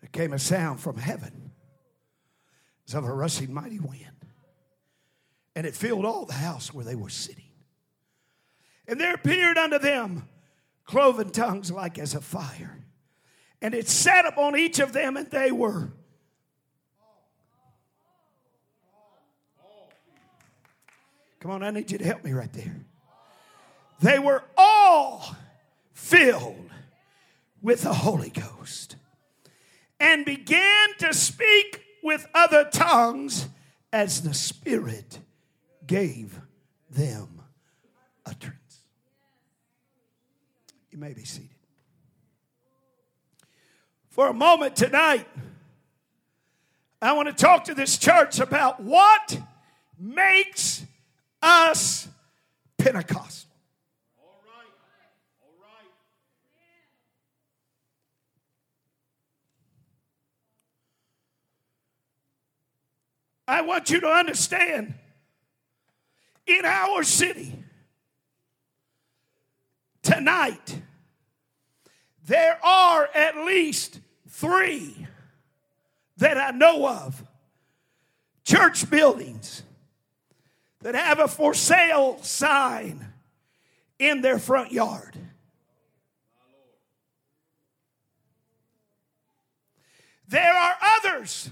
there 0.00 0.10
came 0.10 0.32
a 0.32 0.38
sound 0.40 0.80
from 0.80 0.96
heaven 0.96 1.52
as 2.88 2.94
of 2.94 3.04
a 3.04 3.14
rushing 3.14 3.54
mighty 3.54 3.78
wind. 3.78 4.26
And 5.54 5.64
it 5.64 5.76
filled 5.76 6.04
all 6.04 6.24
the 6.24 6.32
house 6.32 6.74
where 6.74 6.84
they 6.84 6.96
were 6.96 7.08
sitting. 7.08 7.52
And 8.88 9.00
there 9.00 9.14
appeared 9.14 9.58
unto 9.58 9.78
them 9.78 10.28
cloven 10.84 11.30
tongues 11.30 11.70
like 11.70 12.00
as 12.00 12.16
a 12.16 12.20
fire. 12.20 12.84
And 13.62 13.76
it 13.76 13.86
sat 13.86 14.26
upon 14.26 14.56
each 14.56 14.80
of 14.80 14.92
them, 14.92 15.16
and 15.16 15.30
they 15.30 15.52
were 15.52 15.92
Come 21.40 21.50
on, 21.50 21.62
I 21.62 21.70
need 21.70 21.90
you 21.90 21.98
to 21.98 22.04
help 22.04 22.24
me 22.24 22.32
right 22.32 22.52
there. 22.52 22.74
They 24.00 24.18
were 24.18 24.42
all 24.56 25.36
filled 25.92 26.70
with 27.62 27.82
the 27.82 27.94
Holy 27.94 28.30
Ghost 28.30 28.96
and 29.98 30.24
began 30.24 30.88
to 30.98 31.14
speak 31.14 31.82
with 32.02 32.26
other 32.34 32.68
tongues 32.70 33.48
as 33.92 34.22
the 34.22 34.34
Spirit 34.34 35.18
gave 35.86 36.38
them 36.90 37.40
utterance. 38.24 38.82
You 40.90 40.98
may 40.98 41.12
be 41.12 41.24
seated. 41.24 41.50
For 44.10 44.28
a 44.28 44.34
moment 44.34 44.76
tonight, 44.76 45.26
I 47.02 47.12
want 47.12 47.28
to 47.28 47.34
talk 47.34 47.64
to 47.64 47.74
this 47.74 47.98
church 47.98 48.40
about 48.40 48.82
what 48.82 49.38
makes 49.98 50.84
us 51.46 52.08
Pentecostal. 52.76 53.50
All 54.20 54.42
right. 54.44 54.66
All 55.42 55.54
right. 55.62 55.88
I 63.46 63.62
want 63.62 63.90
you 63.90 64.00
to 64.00 64.08
understand 64.08 64.94
in 66.46 66.64
our 66.64 67.02
city 67.04 67.62
tonight, 70.02 70.80
there 72.26 72.58
are 72.64 73.08
at 73.14 73.36
least 73.36 74.00
three 74.28 75.06
that 76.16 76.38
I 76.38 76.50
know 76.50 76.88
of 76.88 77.24
church 78.44 78.88
buildings 78.90 79.62
that 80.86 80.94
have 80.94 81.18
a 81.18 81.26
for 81.26 81.52
sale 81.52 82.16
sign 82.22 83.04
in 83.98 84.20
their 84.20 84.38
front 84.38 84.70
yard. 84.70 85.18
There 90.28 90.54
are 90.54 90.76
others 90.96 91.50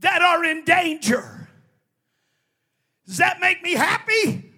that 0.00 0.22
are 0.22 0.44
in 0.44 0.64
danger. 0.64 1.48
Does 3.06 3.18
that 3.18 3.38
make 3.38 3.62
me 3.62 3.74
happy? 3.74 4.52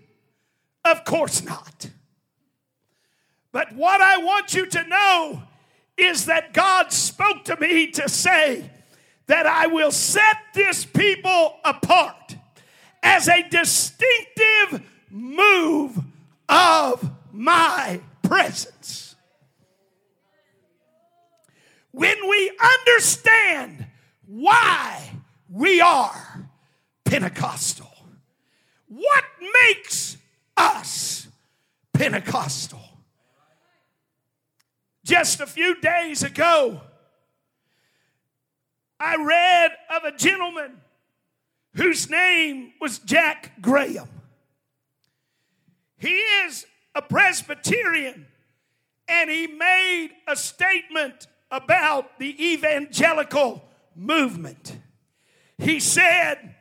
Of 0.86 1.04
course 1.04 1.44
not. 1.44 1.90
But 3.52 3.74
what 3.74 4.00
I 4.00 4.16
want 4.16 4.54
you 4.54 4.64
to 4.64 4.88
know 4.88 5.42
is 5.98 6.24
that 6.24 6.54
God 6.54 6.90
spoke 6.90 7.44
to 7.44 7.60
me 7.60 7.88
to 7.88 8.08
say 8.08 8.70
that 9.26 9.44
I 9.44 9.66
will 9.66 9.90
set 9.90 10.38
this 10.54 10.86
people 10.86 11.58
apart 11.66 12.35
as 13.06 13.28
a 13.28 13.48
distinctive 13.48 14.82
move 15.10 15.96
of 16.48 17.08
my 17.32 18.00
presence. 18.20 19.14
When 21.92 22.28
we 22.28 22.50
understand 22.60 23.86
why 24.26 25.12
we 25.48 25.80
are 25.80 26.48
Pentecostal, 27.04 27.94
what 28.88 29.24
makes 29.62 30.16
us 30.56 31.28
Pentecostal? 31.92 32.80
Just 35.04 35.40
a 35.40 35.46
few 35.46 35.80
days 35.80 36.24
ago, 36.24 36.80
I 38.98 39.14
read 39.14 39.70
of 39.96 40.02
a 40.02 40.16
gentleman 40.16 40.80
whose 41.76 42.08
name 42.08 42.72
was 42.80 42.98
Jack 43.00 43.52
Graham. 43.60 44.08
He 45.98 46.16
is 46.16 46.66
a 46.94 47.02
Presbyterian 47.02 48.26
and 49.08 49.30
he 49.30 49.46
made 49.46 50.10
a 50.26 50.34
statement 50.34 51.26
about 51.50 52.18
the 52.18 52.52
evangelical 52.52 53.62
movement. 53.94 54.78
He 55.58 55.78
said, 55.78 56.54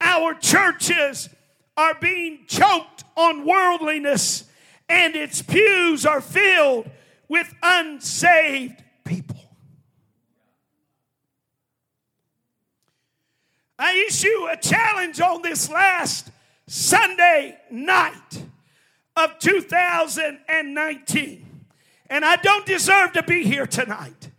Our 0.00 0.34
churches 0.34 1.28
are 1.76 1.94
being 1.94 2.44
choked 2.46 3.04
on 3.16 3.46
worldliness, 3.46 4.44
and 4.88 5.16
its 5.16 5.42
pews 5.42 6.06
are 6.06 6.20
filled 6.20 6.88
with 7.28 7.52
unsaved 7.62 8.82
people. 9.04 9.47
I 13.78 14.06
issue 14.08 14.48
a 14.50 14.56
challenge 14.56 15.20
on 15.20 15.42
this 15.42 15.70
last 15.70 16.30
Sunday 16.66 17.58
night 17.70 18.42
of 19.16 19.38
2019. 19.38 21.44
And 22.10 22.24
I 22.24 22.36
don't 22.36 22.64
deserve 22.66 23.12
to 23.12 23.22
be 23.22 23.44
here 23.44 23.66
tonight. 23.66 24.30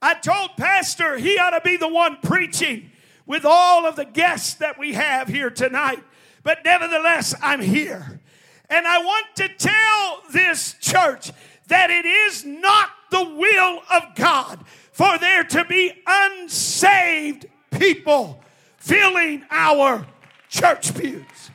I 0.00 0.14
told 0.14 0.56
Pastor 0.56 1.18
he 1.18 1.38
ought 1.38 1.50
to 1.50 1.60
be 1.62 1.76
the 1.76 1.88
one 1.88 2.18
preaching 2.22 2.90
with 3.26 3.44
all 3.44 3.86
of 3.86 3.96
the 3.96 4.04
guests 4.04 4.54
that 4.54 4.78
we 4.78 4.94
have 4.94 5.28
here 5.28 5.50
tonight. 5.50 6.02
But 6.42 6.64
nevertheless, 6.64 7.34
I'm 7.42 7.60
here. 7.60 8.20
And 8.70 8.86
I 8.86 8.98
want 8.98 9.26
to 9.36 9.48
tell 9.48 10.22
this 10.32 10.74
church 10.80 11.32
that 11.68 11.90
it 11.90 12.06
is 12.06 12.44
not 12.44 12.90
the 13.10 13.24
will 13.24 13.82
of 13.92 14.14
God 14.14 14.64
for 14.92 15.18
there 15.18 15.44
to 15.44 15.64
be 15.64 15.92
unsaved 16.06 17.46
people 17.70 18.42
filling 18.86 19.44
our 19.50 20.06
church 20.48 20.94
pews. 20.94 21.50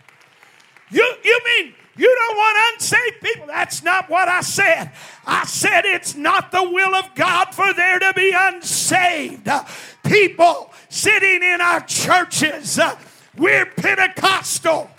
You, 0.89 1.15
you 1.23 1.39
mean 1.45 1.73
you 1.95 2.13
don't 2.19 2.37
want 2.37 2.73
unsaved 2.73 3.21
people? 3.21 3.47
That's 3.47 3.83
not 3.83 4.09
what 4.09 4.27
I 4.27 4.41
said. 4.41 4.91
I 5.25 5.45
said 5.45 5.85
it's 5.85 6.13
not 6.15 6.51
the 6.51 6.63
will 6.63 6.93
of 6.93 7.15
God 7.15 7.55
for 7.55 7.73
there 7.73 7.99
to 7.99 8.13
be 8.13 8.33
unsaved 8.35 9.47
uh, 9.47 9.63
people 10.05 10.73
sitting 10.89 11.41
in 11.41 11.61
our 11.61 11.79
churches. 11.81 12.77
Uh, 12.77 12.97
we're 13.37 13.65
Pentecostal. 13.65 14.89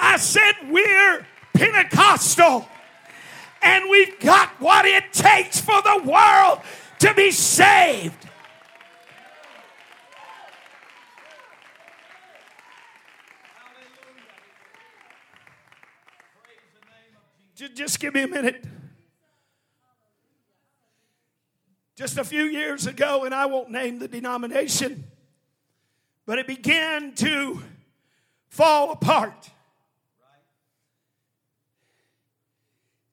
I 0.00 0.16
said 0.16 0.54
we're 0.68 1.24
Pentecostal. 1.54 2.66
And 3.62 3.88
we've 3.88 4.18
got 4.18 4.48
what 4.60 4.86
it 4.86 5.12
takes 5.12 5.60
for 5.60 5.80
the 5.82 6.02
world 6.04 6.62
to 6.98 7.14
be 7.14 7.30
saved. 7.30 8.28
Just 17.68 18.00
give 18.00 18.14
me 18.14 18.22
a 18.22 18.28
minute. 18.28 18.64
Just 21.94 22.18
a 22.18 22.24
few 22.24 22.44
years 22.44 22.86
ago, 22.86 23.24
and 23.24 23.34
I 23.34 23.46
won't 23.46 23.70
name 23.70 23.98
the 23.98 24.08
denomination, 24.08 25.04
but 26.26 26.38
it 26.38 26.46
began 26.46 27.14
to 27.16 27.62
fall 28.48 28.90
apart. 28.90 29.50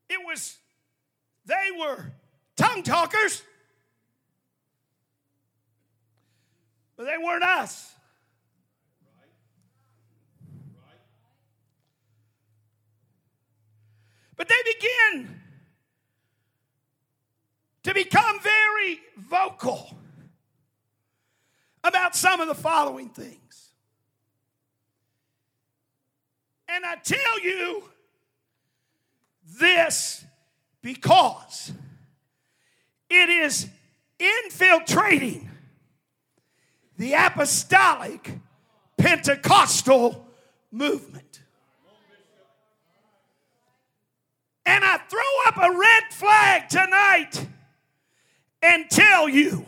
It 0.10 0.20
was, 0.26 0.58
they 1.46 1.70
were 1.78 2.12
tongue 2.56 2.82
talkers, 2.82 3.44
but 6.98 7.06
they 7.06 7.18
weren't 7.24 7.44
us. 7.44 7.94
But 14.40 14.48
they 14.48 14.56
begin 14.74 15.42
to 17.84 17.94
become 17.94 18.40
very 18.40 19.00
vocal 19.18 19.98
about 21.84 22.16
some 22.16 22.40
of 22.40 22.48
the 22.48 22.56
following 22.56 23.10
things. 23.10 23.74
And 26.70 26.86
I 26.86 26.96
tell 26.96 27.42
you 27.44 27.84
this 29.60 30.24
because 30.82 31.74
it 33.10 33.30
is 33.30 33.68
infiltrating 34.18 35.50
the 36.98 37.12
apostolic 37.12 38.40
Pentecostal 38.98 40.26
movement. 40.72 41.29
And 44.70 44.86
I 44.86 44.98
throw 44.98 45.20
up 45.48 45.58
a 45.58 45.76
red 45.76 46.04
flag 46.12 46.70
tonight 46.70 47.48
and 48.62 48.88
tell 48.88 49.28
you 49.28 49.66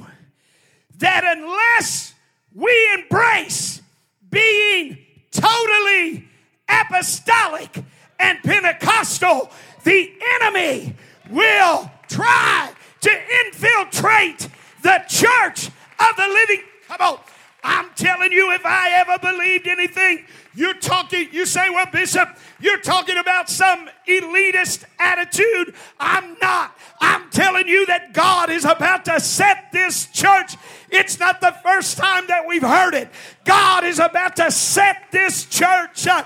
that 1.00 1.24
unless 1.26 2.14
we 2.54 2.72
embrace 2.94 3.82
being 4.30 5.00
totally 5.32 6.28
apostolic 6.70 7.84
and 8.20 8.44
Pentecostal, 8.44 9.50
the 9.86 10.14
enemy 10.40 10.96
will 11.32 11.90
try 12.08 12.72
to 13.00 13.12
infiltrate 13.48 14.50
the 14.84 15.04
church 15.08 15.66
of 16.00 16.16
the 16.16 16.28
living. 16.28 16.62
Come 16.88 17.02
on. 17.02 17.20
I'm 17.63 17.89
telling 17.95 18.32
you, 18.32 18.52
if 18.54 18.65
I 18.65 18.91
ever 18.93 19.17
believed 19.19 19.67
anything, 19.67 20.26
you're 20.56 20.74
talking, 20.74 21.30
you 21.32 21.45
say, 21.45 21.69
well, 21.69 21.86
Bishop, 21.91 22.30
you're 22.60 22.80
talking 22.80 23.17
about 23.17 23.50
some 23.50 23.89
elitist 24.08 24.84
attitude. 25.00 25.76
I'm 26.00 26.38
not. 26.41 26.76
I'm 27.00 27.30
telling 27.30 27.67
you 27.67 27.86
that 27.86 28.13
God 28.13 28.50
is 28.50 28.65
about 28.65 29.06
to 29.06 29.19
set 29.19 29.71
this 29.71 30.08
church. 30.08 30.56
It's 30.89 31.19
not 31.19 31.39
the 31.39 31.56
first 31.63 31.97
time 31.97 32.28
that 32.28 32.47
we've 32.47 32.62
heard 32.62 32.95
it. 32.95 33.10
God 33.45 33.84
is 33.84 34.00
about 34.00 34.36
to 34.38 34.52
set 34.52 35.12
this 35.12 35.45
church. 35.45 36.08
Uh, 36.08 36.24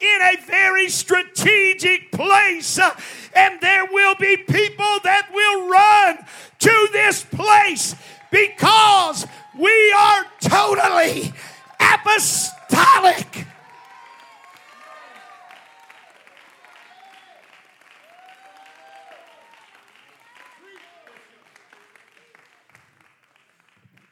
in 0.00 0.20
a 0.22 0.36
very 0.46 0.88
strategic 0.88 2.12
place. 2.12 2.78
Uh, 2.78 2.94
and 3.34 3.60
there 3.60 3.86
will 3.86 4.14
be 4.14 4.36
people 4.36 4.98
that 5.04 5.28
will 5.32 5.68
run 5.68 6.18
to 6.60 6.88
this 6.92 7.24
place 7.24 7.94
because 8.30 9.26
we 9.58 9.92
are 9.92 10.24
totally 10.40 11.32
apostolic. 11.80 13.46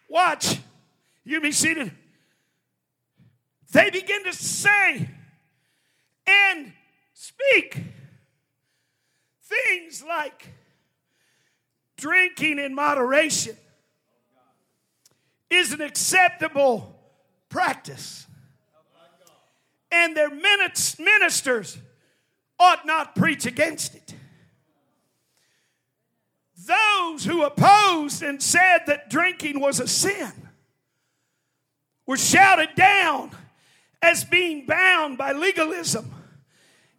Watch. 0.09 0.59
You 1.25 1.41
be 1.41 1.53
seated. 1.53 1.93
They 3.73 3.91
begin 3.91 4.25
to 4.25 4.33
say 4.33 5.11
and 6.27 6.73
speak 7.13 7.83
things 9.43 10.03
like 10.07 10.49
drinking 11.97 12.59
in 12.59 12.75
moderation 12.75 13.57
is 15.51 15.73
an 15.73 15.81
acceptable 15.81 16.97
practice. 17.49 18.27
And 19.91 20.17
their 20.17 20.31
ministers 20.31 21.79
ought 22.59 22.87
not 22.87 23.15
preach 23.15 23.47
against 23.47 23.95
it. 23.95 24.15
Those 26.67 27.25
who 27.25 27.45
opposed 27.45 28.23
and 28.23 28.43
said 28.43 28.81
that 28.87 29.09
drinking 29.09 29.61
was 29.61 29.79
a 29.79 29.87
sin 29.87 30.33
were 32.07 32.17
shouted 32.17 32.71
down 32.75 33.31
as 34.03 34.25
being 34.25 34.67
bound 34.67 35.19
by 35.19 35.33
legalism 35.33 36.13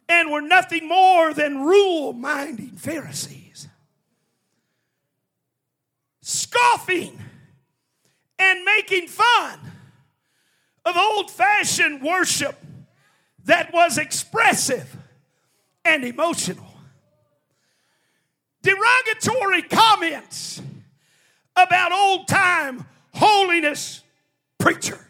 and 0.09 0.31
were 0.31 0.41
nothing 0.41 0.87
more 0.87 1.33
than 1.33 1.61
rule 1.61 2.13
minding 2.13 2.77
Pharisees. 2.77 3.67
Scoffing 6.21 7.19
and 8.39 8.63
making 8.63 9.07
fun 9.07 9.59
of 10.85 10.95
old 10.95 11.29
fashioned 11.31 12.01
worship 12.01 12.55
that 13.45 13.73
was 13.73 13.97
expressive 13.97 14.95
and 15.83 16.03
emotional. 16.03 16.65
Derogatory 18.61 19.61
comments 19.63 20.61
about 21.55 21.91
old 21.91 22.27
time 22.27 22.85
holiness 23.13 24.03
preacher 24.57 25.07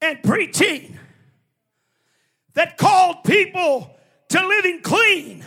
and 0.00 0.22
preaching 0.22 0.98
that 2.54 2.76
called 2.76 3.24
people 3.24 3.96
to 4.28 4.46
living 4.46 4.80
clean, 4.82 5.44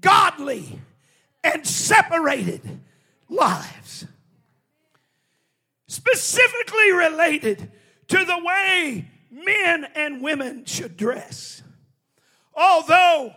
godly, 0.00 0.78
and 1.44 1.66
separated 1.66 2.80
lives. 3.28 4.06
Specifically 5.96 6.92
related 6.92 7.70
to 8.08 8.22
the 8.22 8.38
way 8.44 9.08
men 9.30 9.86
and 9.94 10.20
women 10.20 10.66
should 10.66 10.94
dress. 10.94 11.62
Although 12.54 13.32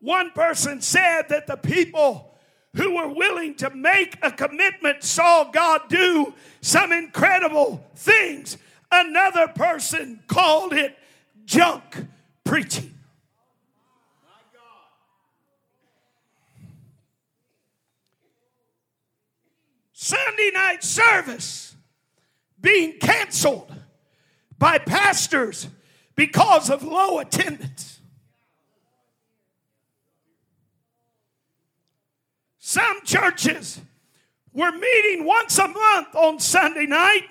one 0.00 0.30
person 0.32 0.82
said 0.82 1.30
that 1.30 1.46
the 1.46 1.56
people 1.56 2.36
who 2.76 2.96
were 2.96 3.08
willing 3.08 3.54
to 3.54 3.70
make 3.70 4.18
a 4.20 4.30
commitment 4.30 5.02
saw 5.02 5.50
God 5.50 5.88
do 5.88 6.34
some 6.60 6.92
incredible 6.92 7.82
things, 7.96 8.58
another 8.92 9.48
person 9.48 10.22
called 10.26 10.74
it 10.74 10.98
junk 11.46 12.04
preaching. 12.44 12.92
Sunday 19.94 20.50
night 20.52 20.84
service 20.84 21.63
being 22.64 22.98
canceled 22.98 23.72
by 24.58 24.78
pastors 24.78 25.68
because 26.16 26.70
of 26.70 26.82
low 26.82 27.18
attendance. 27.18 28.00
Some 32.58 33.02
churches 33.04 33.80
were 34.52 34.72
meeting 34.72 35.24
once 35.24 35.58
a 35.58 35.68
month 35.68 36.14
on 36.14 36.40
Sunday 36.40 36.86
night 36.86 37.28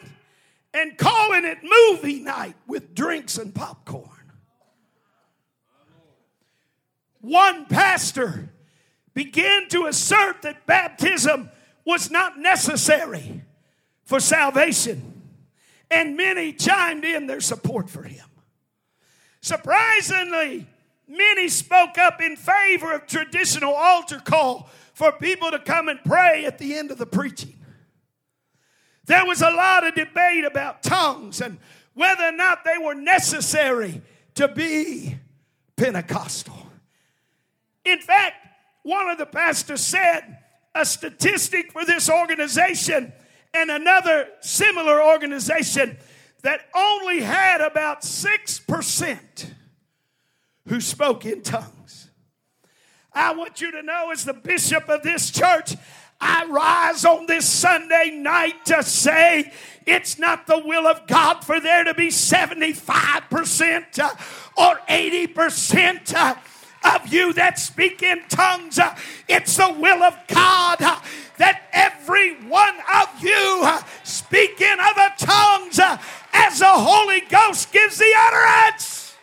and 0.73 0.97
calling 0.97 1.43
it 1.43 1.57
movie 1.63 2.19
night 2.19 2.55
with 2.67 2.95
drinks 2.95 3.37
and 3.37 3.53
popcorn. 3.53 4.13
one 7.23 7.65
pastor 7.65 8.49
began 9.13 9.69
to 9.69 9.85
assert 9.85 10.41
that 10.41 10.65
baptism 10.65 11.49
was 11.85 12.11
not 12.11 12.37
necessary 12.37 13.41
for 14.03 14.19
salvation, 14.19 15.12
and 15.89 16.17
many 16.17 16.53
chimed 16.53 17.05
in 17.05 17.27
their 17.27 17.41
support 17.41 17.89
for 17.89 18.03
him. 18.03 18.25
Surprisingly, 19.41 20.67
many 21.07 21.49
spoke 21.49 21.97
up 21.97 22.21
in 22.21 22.35
favor 22.35 22.93
of 22.93 23.07
traditional 23.07 23.73
altar 23.73 24.19
call 24.19 24.69
for 24.93 25.11
people 25.11 25.51
to 25.51 25.59
come 25.59 25.89
and 25.89 25.99
pray 26.03 26.45
at 26.45 26.57
the 26.57 26.75
end 26.75 26.91
of 26.91 26.97
the 26.97 27.05
preaching. 27.05 27.55
There 29.05 29.25
was 29.25 29.41
a 29.41 29.49
lot 29.49 29.85
of 29.85 29.95
debate 29.95 30.45
about 30.45 30.81
tongues 30.81 31.41
and 31.41 31.57
whether 31.93 32.23
or 32.23 32.31
not 32.31 32.63
they 32.63 32.77
were 32.77 32.95
necessary 32.95 34.01
to 34.35 34.47
be 34.47 35.17
Pentecostal. 35.75 36.67
In 37.85 37.99
fact, 37.99 38.35
one 38.83 39.09
of 39.09 39.17
the 39.17 39.25
pastors 39.25 39.81
said, 39.81 40.39
a 40.75 40.85
statistic 40.85 41.71
for 41.71 41.85
this 41.85 42.09
organization 42.09 43.13
and 43.53 43.69
another 43.69 44.27
similar 44.41 45.01
organization 45.01 45.97
that 46.41 46.61
only 46.75 47.21
had 47.21 47.61
about 47.61 48.01
6% 48.01 49.45
who 50.67 50.81
spoke 50.81 51.25
in 51.25 51.41
tongues. 51.41 52.09
I 53.13 53.33
want 53.33 53.61
you 53.61 53.71
to 53.71 53.83
know, 53.83 54.11
as 54.11 54.25
the 54.25 54.33
bishop 54.33 54.89
of 54.89 55.03
this 55.03 55.29
church, 55.31 55.75
I 56.19 56.45
rise 56.45 57.05
on 57.05 57.25
this 57.25 57.47
Sunday 57.47 58.11
night 58.11 58.65
to 58.65 58.81
say 58.81 59.51
it's 59.85 60.17
not 60.17 60.47
the 60.47 60.61
will 60.63 60.87
of 60.87 61.05
God 61.05 61.43
for 61.43 61.59
there 61.59 61.83
to 61.83 61.93
be 61.93 62.07
75% 62.07 63.99
uh, 63.99 64.09
or 64.57 64.79
80% 64.89 66.13
uh, 66.15 66.35
of 66.83 67.11
you 67.11 67.33
that 67.33 67.59
speak 67.59 68.03
in 68.03 68.21
tongues. 68.29 68.79
It's 69.27 69.57
the 69.57 69.73
will 69.73 70.03
of 70.03 70.17
God 70.27 70.79
that 71.37 71.63
every 71.71 72.35
one 72.43 72.75
of 72.93 73.23
you 73.23 73.67
speak 74.03 74.61
in 74.61 74.77
other 74.79 75.13
tongues 75.17 75.79
as 76.33 76.59
the 76.59 76.65
Holy 76.65 77.21
Ghost 77.21 77.71
gives 77.71 77.97
the 77.97 78.13
utterance. 78.17 79.15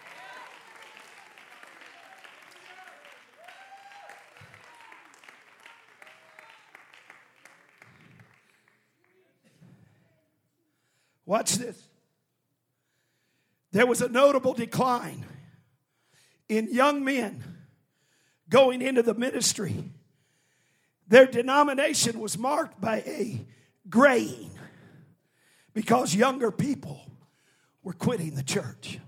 Watch 11.27 11.53
this. 11.55 11.81
There 13.71 13.87
was 13.87 14.03
a 14.03 14.09
notable 14.09 14.53
decline 14.53 15.25
in 16.49 16.75
young 16.75 17.05
men 17.05 17.50
going 18.51 18.83
into 18.83 19.03
the 19.03 19.15
ministry. 19.15 19.75
Their 21.09 21.27
denomination 21.27 22.21
was 22.21 22.37
marked 22.37 22.81
by 22.81 22.99
a 22.99 23.47
graying 23.89 24.51
because 25.73 26.15
younger 26.15 26.51
people 26.51 27.01
were 27.83 27.93
quitting 27.93 28.35
the 28.35 28.43
church. 28.43 28.99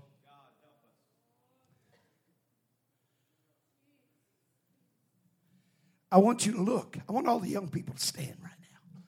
I 6.11 6.17
want 6.17 6.45
you 6.45 6.53
to 6.53 6.61
look. 6.61 6.97
I 7.09 7.11
want 7.11 7.27
all 7.27 7.39
the 7.39 7.49
young 7.49 7.69
people 7.69 7.95
to 7.95 7.99
stand 7.99 8.35
right 8.43 8.51
now. 8.61 9.03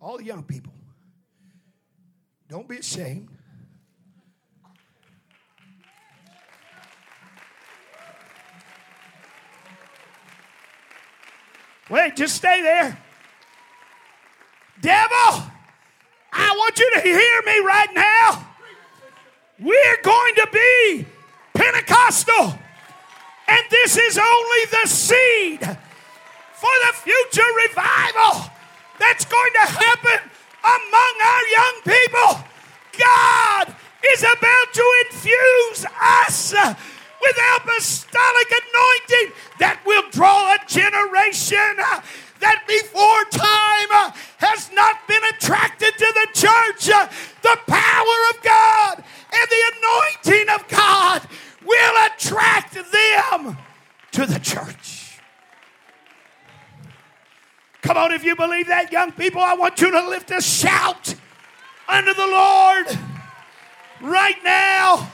All 0.00 0.18
the 0.18 0.24
young 0.24 0.44
people. 0.44 0.72
Don't 2.48 2.68
be 2.68 2.76
ashamed. 2.76 3.35
Wait, 11.88 12.16
just 12.16 12.34
stay 12.34 12.62
there. 12.62 12.98
Devil, 14.80 15.50
I 16.32 16.54
want 16.56 16.78
you 16.78 16.90
to 16.94 17.00
hear 17.00 17.42
me 17.46 17.58
right 17.60 17.94
now. 17.94 18.46
We're 19.58 20.02
going 20.02 20.34
to 20.34 20.48
be 20.52 21.06
Pentecostal. 21.54 22.58
And 23.48 23.60
this 23.70 23.96
is 23.96 24.18
only 24.18 24.64
the 24.70 24.86
seed 24.88 25.60
for 25.60 26.74
the 26.86 26.92
future 26.94 27.50
revival 27.68 28.50
that's 28.98 29.24
going 29.24 29.52
to 29.52 29.60
happen 29.60 30.30
among 30.64 31.14
our 31.22 31.46
young 31.46 31.74
people. 31.84 32.44
God 32.98 33.74
is 34.12 34.22
about 34.22 34.72
to 34.74 35.04
infuse 35.06 35.86
us 36.02 36.54
with 37.26 37.38
apostolic 37.56 38.50
anointing 38.50 39.34
that 39.58 39.80
will 39.84 40.04
draw 40.10 40.54
a 40.54 40.58
generation 40.66 41.74
uh, 41.78 42.00
that 42.38 42.62
before 42.68 43.24
time 43.30 43.90
uh, 43.90 44.12
has 44.38 44.70
not 44.72 44.96
been 45.08 45.22
attracted 45.34 45.92
to 45.98 46.06
the 46.14 46.28
church. 46.34 46.90
Uh, 46.90 47.08
the 47.42 47.58
power 47.66 48.18
of 48.30 48.42
God 48.42 49.02
and 49.32 49.46
the 49.50 49.62
anointing 49.74 50.54
of 50.54 50.68
God 50.68 51.22
will 51.64 52.06
attract 52.06 52.74
them 52.74 53.56
to 54.12 54.26
the 54.26 54.38
church. 54.38 55.18
Come 57.82 57.96
on, 57.96 58.12
if 58.12 58.24
you 58.24 58.36
believe 58.36 58.68
that, 58.68 58.92
young 58.92 59.12
people, 59.12 59.40
I 59.40 59.54
want 59.54 59.80
you 59.80 59.90
to 59.90 60.08
lift 60.08 60.30
a 60.30 60.40
shout 60.40 61.14
unto 61.88 62.14
the 62.14 62.26
Lord 62.26 62.98
right 64.00 64.42
now. 64.44 65.10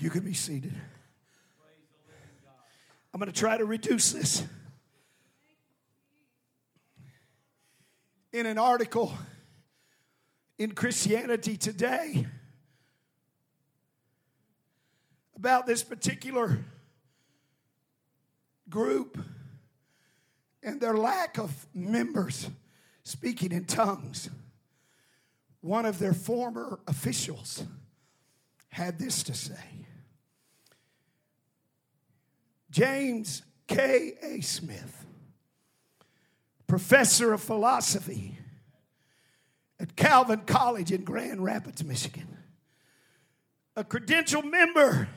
You 0.00 0.08
can 0.08 0.24
be 0.24 0.32
seated. 0.32 0.72
I'm 3.12 3.20
going 3.20 3.30
to 3.30 3.38
try 3.38 3.58
to 3.58 3.66
reduce 3.66 4.12
this. 4.12 4.42
In 8.32 8.46
an 8.46 8.56
article 8.56 9.12
in 10.56 10.72
Christianity 10.72 11.58
Today, 11.58 12.26
about 15.36 15.66
this 15.66 15.82
particular 15.82 16.64
group 18.70 19.18
and 20.62 20.80
their 20.80 20.96
lack 20.96 21.38
of 21.38 21.66
members 21.74 22.48
speaking 23.04 23.52
in 23.52 23.64
tongues. 23.64 24.30
One 25.60 25.84
of 25.84 25.98
their 25.98 26.14
former 26.14 26.80
officials 26.86 27.64
had 28.68 28.98
this 28.98 29.22
to 29.24 29.34
say 29.34 29.80
James 32.70 33.42
K. 33.66 34.14
A. 34.22 34.40
Smith, 34.40 35.06
professor 36.66 37.32
of 37.32 37.42
philosophy 37.42 38.38
at 39.78 39.96
Calvin 39.96 40.40
College 40.46 40.92
in 40.92 41.04
Grand 41.04 41.42
Rapids, 41.42 41.82
Michigan, 41.84 42.36
a 43.76 43.84
credential 43.84 44.42
member 44.42 45.08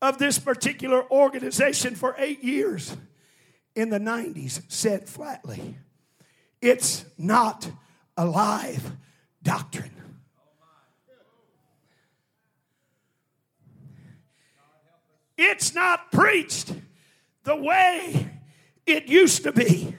of 0.00 0.18
this 0.18 0.38
particular 0.38 1.10
organization 1.10 1.94
for 1.94 2.14
eight 2.18 2.42
years 2.42 2.96
in 3.74 3.90
the 3.90 3.98
90s 3.98 4.62
said 4.68 5.08
flatly, 5.08 5.76
It's 6.60 7.04
not 7.16 7.70
a 8.16 8.24
live 8.24 8.92
doctrine. 9.42 9.97
It's 15.38 15.72
not 15.72 16.10
preached 16.10 16.74
the 17.44 17.54
way 17.54 18.28
it 18.84 19.06
used 19.06 19.44
to 19.44 19.52
be. 19.52 19.94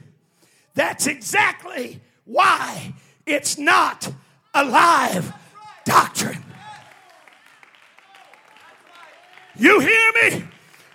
That's 0.75 1.07
exactly 1.07 2.01
why 2.25 2.93
it's 3.25 3.57
not 3.57 4.11
a 4.53 4.65
live 4.65 5.33
doctrine. 5.85 6.43
You 9.55 9.79
hear 9.79 10.11
me? 10.23 10.43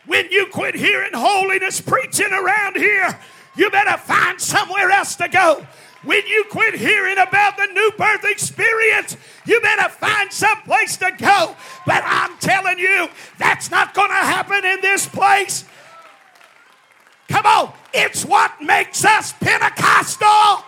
When 0.06 0.30
you 0.30 0.46
quit 0.52 0.74
hearing 0.74 1.12
holiness 1.14 1.80
preaching 1.80 2.32
around 2.32 2.76
here, 2.76 3.18
you 3.56 3.70
better 3.70 3.96
find 3.96 4.38
somewhere 4.38 4.90
else 4.90 5.16
to 5.16 5.28
go. 5.28 5.66
When 6.04 6.26
you 6.26 6.44
quit 6.50 6.74
hearing 6.74 7.18
about 7.18 7.56
the 7.56 7.66
new 7.66 7.92
birth 7.96 8.24
experience, 8.24 9.16
you 9.46 9.60
better 9.60 9.88
find 9.88 10.32
some 10.32 10.60
place 10.62 10.96
to 10.98 11.10
go. 11.18 11.56
But 11.86 12.02
I'm 12.04 12.36
telling 12.38 12.78
you, 12.78 13.08
that's 13.38 13.70
not 13.70 13.94
going 13.94 14.10
to 14.10 14.14
happen 14.14 14.64
in 14.64 14.80
this 14.82 15.06
place. 15.08 15.64
Come 17.28 17.46
on, 17.46 17.72
it's 17.92 18.24
what 18.24 18.60
makes 18.60 19.04
us 19.04 19.32
Pentecostal. 19.32 20.64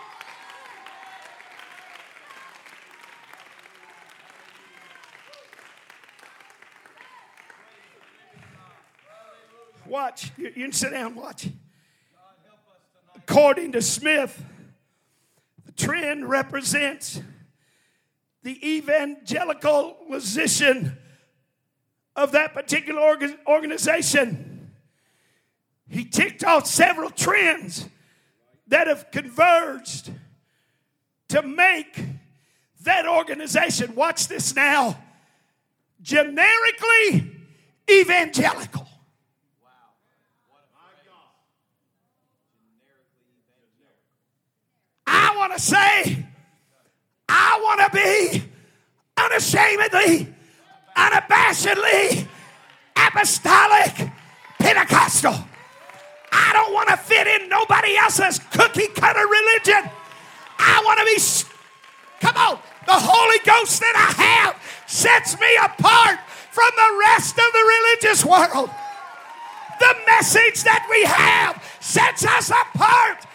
Watch. 9.87 10.31
You, 10.37 10.51
can 10.51 10.71
sit 10.73 10.91
down 10.91 11.15
watch. 11.15 11.47
According 13.15 13.71
to 13.73 13.81
Smith, 13.81 14.43
trend 15.77 16.27
represents 16.27 17.21
the 18.43 18.75
evangelical 18.75 19.93
position 20.09 20.97
of 22.15 22.31
that 22.31 22.53
particular 22.53 23.01
organization. 23.47 24.71
He 25.89 26.03
ticked 26.03 26.43
off 26.43 26.67
several 26.67 27.09
trends 27.09 27.87
that 28.67 28.87
have 28.87 29.11
converged 29.11 30.11
to 31.29 31.41
make 31.41 32.03
that 32.81 33.07
organization, 33.07 33.95
watch 33.95 34.27
this 34.27 34.55
now, 34.55 34.97
generically 36.01 37.31
evangelical. 37.89 38.87
I 45.05 45.26
want 45.37 45.53
to 45.53 45.59
say, 45.59 46.25
I 47.29 47.59
want 47.63 47.81
to 47.81 47.97
be 47.97 48.43
unashamedly, 49.17 50.33
unabashedly 50.95 52.27
apostolic 52.95 54.11
Pentecostal. 54.59 55.35
I 56.31 56.53
don't 56.53 56.73
want 56.73 56.89
to 56.89 56.97
fit 56.97 57.27
in 57.27 57.49
nobody 57.49 57.95
else's 57.97 58.39
cookie 58.51 58.87
cutter 58.87 59.27
religion. 59.27 59.89
I 60.59 60.81
want 60.83 60.99
to 60.99 61.05
be, 61.05 62.25
come 62.25 62.37
on, 62.37 62.59
the 62.85 62.93
Holy 62.93 63.39
Ghost 63.45 63.79
that 63.81 63.95
I 63.95 64.23
have 64.23 64.61
sets 64.87 65.39
me 65.39 65.47
apart 65.63 66.19
from 66.51 66.71
the 66.75 66.99
rest 67.11 67.37
of 67.37 67.53
the 67.53 67.75
religious 67.77 68.25
world. 68.25 68.69
The 69.79 69.95
message 70.07 70.63
that 70.63 70.87
we 70.89 71.03
have 71.03 71.63
sets 71.79 72.25
us 72.25 72.49
apart. 72.49 73.26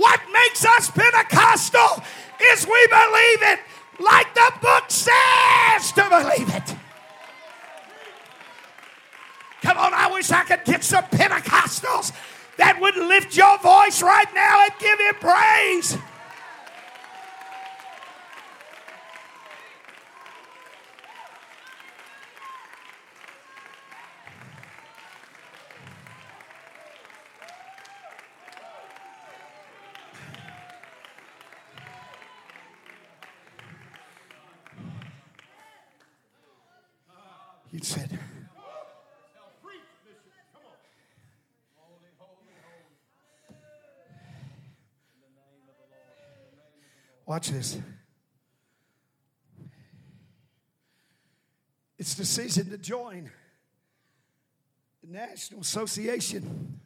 What 0.00 0.18
makes 0.32 0.64
us 0.64 0.90
Pentecostal 0.90 2.02
is 2.40 2.66
we 2.66 2.86
believe 2.86 3.42
it 3.52 3.60
like 3.98 4.32
the 4.32 4.50
book 4.62 4.84
says 4.88 5.92
to 5.92 6.08
believe 6.08 6.54
it. 6.54 6.74
Come 9.60 9.76
on, 9.76 9.92
I 9.92 10.10
wish 10.10 10.30
I 10.30 10.44
could 10.44 10.64
get 10.64 10.84
some 10.84 11.04
Pentecostals 11.04 12.12
that 12.56 12.80
would 12.80 12.96
lift 12.96 13.36
your 13.36 13.58
voice 13.58 14.00
right 14.00 14.34
now 14.34 14.64
and 14.64 14.72
give 14.78 14.98
him 14.98 15.14
praise. 15.20 15.98
Watch 47.30 47.50
this. 47.50 47.78
It's 51.96 52.14
the 52.14 52.24
season 52.24 52.70
to 52.70 52.76
join 52.76 53.30
the 55.00 55.12
National 55.12 55.60
Association 55.60 56.80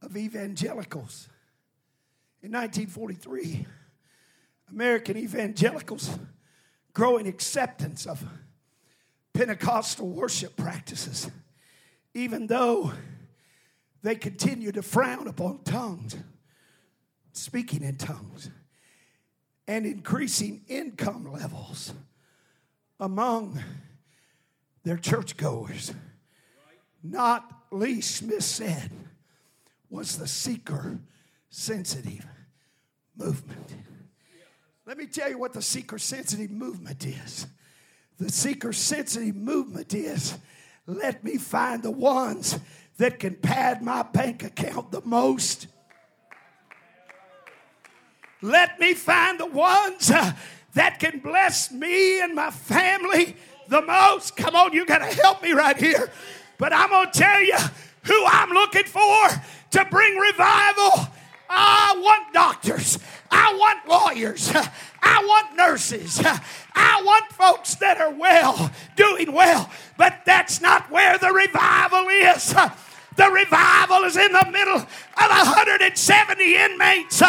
of 0.00 0.16
Evangelicals. 0.16 1.28
In 2.42 2.50
1943, 2.52 3.66
American 4.70 5.18
evangelicals 5.18 6.18
growing 6.94 7.26
acceptance 7.26 8.06
of 8.06 8.24
Pentecostal 9.34 10.08
worship 10.08 10.56
practices, 10.56 11.30
even 12.14 12.46
though 12.46 12.94
they 14.02 14.14
continue 14.14 14.72
to 14.72 14.80
frown 14.80 15.28
upon 15.28 15.62
tongues, 15.62 16.16
speaking 17.34 17.82
in 17.82 17.96
tongues, 17.96 18.48
and 19.66 19.86
increasing 19.86 20.62
income 20.68 21.32
levels 21.32 21.92
among 22.98 23.58
their 24.84 24.96
churchgoers. 24.96 25.92
Not 27.02 27.50
least, 27.70 28.16
Smith 28.16 28.44
said, 28.44 28.90
was 29.90 30.16
the 30.16 30.28
seeker 30.28 30.98
sensitive 31.50 32.26
movement. 33.16 33.74
Let 34.86 34.98
me 34.98 35.06
tell 35.06 35.30
you 35.30 35.38
what 35.38 35.52
the 35.52 35.62
seeker 35.62 35.98
sensitive 35.98 36.50
movement 36.50 37.04
is. 37.06 37.46
The 38.18 38.30
seeker 38.30 38.72
sensitive 38.72 39.36
movement 39.36 39.94
is 39.94 40.38
let 40.86 41.22
me 41.22 41.38
find 41.38 41.82
the 41.82 41.90
ones 41.90 42.58
that 42.98 43.18
can 43.18 43.36
pad 43.36 43.82
my 43.82 44.02
bank 44.02 44.42
account 44.42 44.90
the 44.90 45.02
most. 45.02 45.66
Let 48.42 48.80
me 48.80 48.92
find 48.92 49.38
the 49.38 49.46
ones 49.46 50.10
uh, 50.10 50.32
that 50.74 50.98
can 50.98 51.20
bless 51.20 51.70
me 51.70 52.20
and 52.20 52.34
my 52.34 52.50
family 52.50 53.36
the 53.68 53.82
most. 53.82 54.36
Come 54.36 54.56
on, 54.56 54.72
you 54.72 54.84
got 54.84 54.98
to 54.98 55.22
help 55.22 55.42
me 55.42 55.52
right 55.52 55.76
here. 55.76 56.10
But 56.58 56.72
I'm 56.72 56.90
going 56.90 57.10
to 57.10 57.18
tell 57.18 57.40
you 57.40 57.56
who 58.04 58.24
I'm 58.26 58.50
looking 58.50 58.84
for 58.84 59.28
to 59.70 59.84
bring 59.90 60.16
revival. 60.16 61.08
I 61.48 61.94
want 61.98 62.32
doctors. 62.32 62.98
I 63.30 63.54
want 63.54 63.88
lawyers. 63.88 64.50
I 65.02 65.24
want 65.24 65.56
nurses. 65.56 66.20
I 66.74 67.02
want 67.04 67.32
folks 67.32 67.76
that 67.76 68.00
are 68.00 68.12
well, 68.12 68.70
doing 68.96 69.32
well. 69.32 69.70
But 69.96 70.22
that's 70.26 70.60
not 70.60 70.90
where 70.90 71.16
the 71.18 71.32
revival 71.32 72.08
is. 72.08 72.54
The 73.14 73.30
revival 73.30 74.04
is 74.04 74.16
in 74.16 74.32
the 74.32 74.48
middle 74.50 74.76
of 74.76 74.86
170 75.14 76.56
inmates 76.56 77.22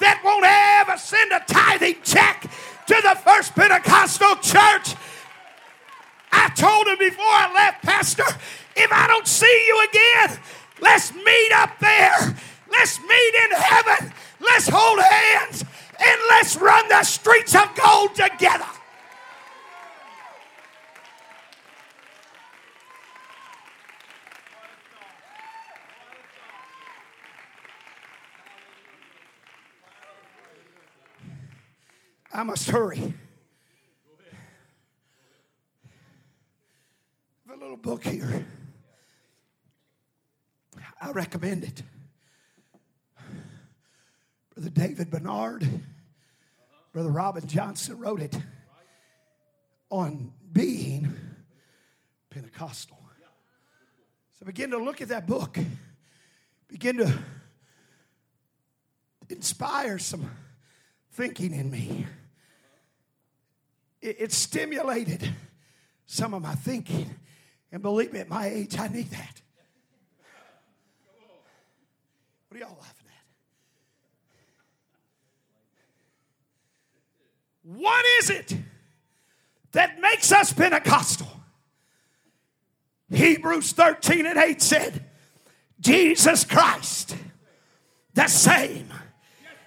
that 0.00 0.20
won't 0.24 0.44
ever 0.44 0.98
send 0.98 1.32
a 1.32 1.42
tithing 1.46 1.96
check 2.02 2.42
to 2.86 2.94
the 3.02 3.16
First 3.24 3.54
Pentecostal 3.54 4.36
Church. 4.36 4.94
I 6.32 6.48
told 6.54 6.86
him 6.86 6.98
before 6.98 7.24
I 7.24 7.52
left, 7.54 7.82
Pastor, 7.84 8.24
if 8.76 8.92
I 8.92 9.06
don't 9.06 9.26
see 9.26 9.64
you 9.66 9.88
again, 9.88 10.38
let's 10.80 11.12
meet 11.14 11.52
up 11.54 11.78
there. 11.80 12.36
Let's 12.70 13.00
meet 13.00 13.34
in 13.44 13.50
heaven. 13.56 14.12
Let's 14.40 14.68
hold 14.68 15.00
hands 15.00 15.64
and 15.98 16.20
let's 16.30 16.56
run 16.56 16.88
the 16.88 17.02
streets 17.02 17.54
of 17.54 17.68
gold 17.74 18.14
together. 18.14 18.77
I 32.32 32.42
must 32.42 32.68
hurry. 32.70 33.14
The 37.46 37.56
little 37.56 37.76
book 37.76 38.04
here. 38.04 38.46
I 41.00 41.10
recommend 41.12 41.64
it. 41.64 41.82
Brother 44.54 44.70
David 44.70 45.10
Bernard, 45.10 45.66
Brother 46.92 47.10
Robin 47.10 47.46
Johnson 47.46 47.98
wrote 47.98 48.20
it 48.20 48.36
on 49.90 50.32
being 50.52 51.14
Pentecostal. 52.28 52.98
So 54.38 54.46
begin 54.46 54.70
to 54.70 54.78
look 54.78 55.00
at 55.00 55.08
that 55.08 55.26
book. 55.26 55.58
Begin 56.68 56.98
to 56.98 57.18
inspire 59.28 59.98
some 59.98 60.30
thinking 61.18 61.52
in 61.52 61.68
me. 61.68 62.06
It, 64.00 64.16
it 64.20 64.32
stimulated 64.32 65.34
some 66.06 66.32
of 66.32 66.42
my 66.42 66.54
thinking. 66.54 67.10
And 67.72 67.82
believe 67.82 68.12
me, 68.12 68.20
at 68.20 68.28
my 68.28 68.46
age, 68.46 68.78
I 68.78 68.86
need 68.86 69.10
that. 69.10 69.42
What 72.46 72.56
are 72.56 72.60
y'all 72.60 72.78
laughing 72.78 73.08
at? 77.64 77.80
What 77.80 78.04
is 78.20 78.30
it 78.30 78.56
that 79.72 80.00
makes 80.00 80.30
us 80.30 80.52
Pentecostal? 80.52 81.26
Hebrews 83.10 83.72
13 83.72 84.24
and 84.24 84.38
8 84.38 84.62
said, 84.62 85.04
Jesus 85.80 86.44
Christ, 86.44 87.16
the 88.14 88.28
same 88.28 88.92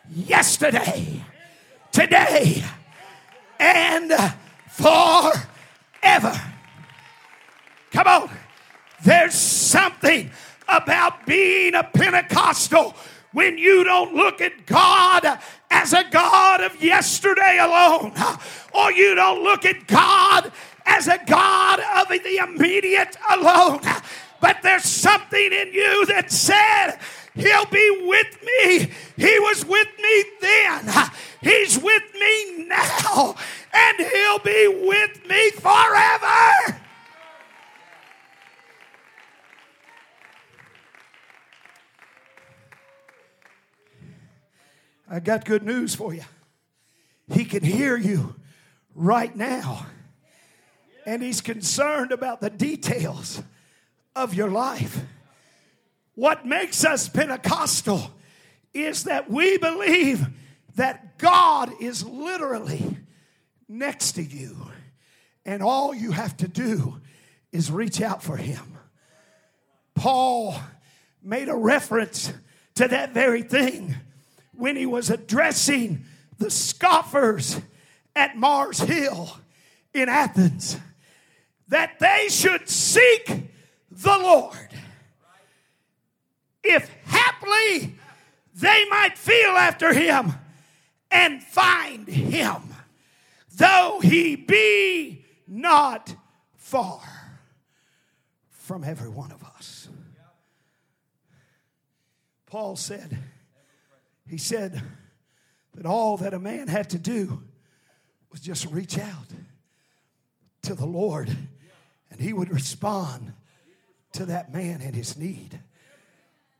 yesterday, 0.10 1.26
today, 1.92 2.64
and 3.60 4.12
forever. 4.68 6.42
Come 7.92 8.08
on. 8.08 8.30
There's 9.04 9.34
something 9.34 10.32
about 10.68 11.26
being 11.26 11.76
a 11.76 11.84
Pentecostal 11.84 12.96
when 13.34 13.58
you 13.58 13.84
don't 13.84 14.14
look 14.14 14.42
at 14.42 14.66
God 14.66 15.40
as 15.70 15.94
a 15.94 16.04
God 16.12 16.62
of 16.62 16.82
yesterday 16.84 17.58
alone, 17.60 18.14
or 18.74 18.92
you 18.92 19.16
don't 19.16 19.44
look 19.44 19.66
at 19.66 19.88
God 19.88 20.52
as 20.86 21.08
a 21.08 21.20
God 21.26 21.80
of 21.80 22.10
the 22.10 22.38
immediate 22.38 23.16
alone. 23.30 23.82
But 24.40 24.58
there's 24.64 24.84
something 24.84 25.52
in 25.52 25.74
you 25.74 26.06
that 26.08 26.32
said, 26.32 26.98
He'll 27.34 27.66
be 27.66 28.04
with 28.08 28.42
me. 28.44 28.92
He 29.16 29.40
was 29.40 29.66
with 29.66 29.88
me 30.02 30.24
then. 30.42 30.92
He's 31.42 31.78
with 31.80 32.04
me 32.14 32.66
now. 32.68 33.36
And 33.74 33.98
He'll 33.98 34.40
be 34.40 34.68
with 34.68 35.28
me 35.28 35.52
forever. 35.52 36.80
I 45.10 45.20
got 45.20 45.44
good 45.44 45.64
news 45.64 45.94
for 45.96 46.14
you. 46.14 46.24
He 47.34 47.44
can 47.46 47.64
hear 47.64 47.98
you 47.98 48.36
right 48.96 49.36
now. 49.36 49.86
And 51.06 51.24
He's 51.24 51.42
concerned 51.42 52.12
about 52.12 52.42
the 52.42 52.50
details 52.50 53.42
of 54.16 54.34
your 54.34 54.50
life. 54.50 55.02
What 56.16 56.46
makes 56.46 56.84
us 56.86 57.08
Pentecostal 57.10 58.12
is 58.74 59.06
that 59.06 59.30
we 59.30 59.58
believe 59.58 60.26
that 60.76 61.18
God 61.18 61.72
is 61.82 62.06
literally 62.06 62.98
next 63.68 64.14
to 64.14 64.24
you, 64.24 64.56
and 65.46 65.62
all 65.62 65.94
you 65.94 66.12
have 66.12 66.38
to 66.38 66.48
do 66.48 67.00
is 67.52 67.72
reach 67.72 68.02
out 68.02 68.24
for 68.24 68.38
Him. 68.38 68.78
Paul 69.96 70.56
made 71.22 71.50
a 71.50 71.56
reference 71.56 72.32
to 72.76 72.88
that 72.88 73.14
very 73.14 73.44
thing 73.44 73.96
when 74.54 74.76
he 74.76 74.86
was 74.86 75.10
addressing 75.10 76.06
the 76.38 76.50
scoffers 76.50 77.60
at 78.16 78.38
Mars 78.38 78.80
Hill 78.80 79.38
in 79.94 80.10
Athens 80.10 80.78
that 81.68 82.00
they 82.00 82.28
should 82.30 82.68
seek 82.68 83.28
the 83.90 84.18
Lord. 84.18 84.70
If 86.64 86.90
haply 87.06 87.96
they 88.54 88.86
might 88.90 89.18
feel 89.18 89.52
after 89.52 89.94
him 89.94 90.34
and 91.10 91.44
find 91.44 92.08
him, 92.08 92.74
though 93.56 94.00
he 94.02 94.36
be 94.36 95.26
not 95.48 96.16
far 96.56 97.02
from 98.50 98.84
every 98.84 99.10
one 99.10 99.32
of 99.32 99.44
us. 99.44 99.90
Paul 102.46 102.76
said, 102.76 103.18
he 104.28 104.38
said 104.38 104.82
that 105.74 105.86
all 105.86 106.18
that 106.18 106.34
a 106.34 106.40
man 106.40 106.68
had 106.68 106.90
to 106.92 106.98
do 106.98 107.44
was 108.32 108.42
just 108.42 108.66
reach 108.68 108.98
out 108.98 109.28
to 110.64 110.76
the 110.76 110.86
Lord 110.86 111.36
and 112.10 112.20
he 112.20 112.34
would 112.34 112.52
respond 112.52 113.34
to 114.14 114.26
that 114.26 114.54
man 114.54 114.82
and 114.82 114.96
his 114.96 115.18
need. 115.18 115.60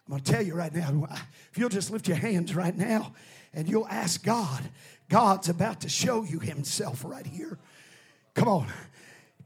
I'm 0.08 0.12
going 0.12 0.24
to 0.24 0.32
tell 0.32 0.42
you 0.42 0.56
right 0.56 0.74
now, 0.74 1.08
if 1.52 1.58
you'll 1.58 1.70
just 1.70 1.92
lift 1.92 2.08
your 2.08 2.18
hands 2.18 2.56
right 2.56 2.76
now 2.76 3.14
and 3.54 3.68
you'll 3.70 3.88
ask 3.88 4.24
God, 4.24 4.62
God's 5.10 5.50
about 5.50 5.82
to 5.82 5.90
show 5.90 6.24
you 6.24 6.40
himself 6.40 7.04
right 7.06 7.26
here. 7.26 7.58
Come 8.34 8.48
on. 8.48 8.68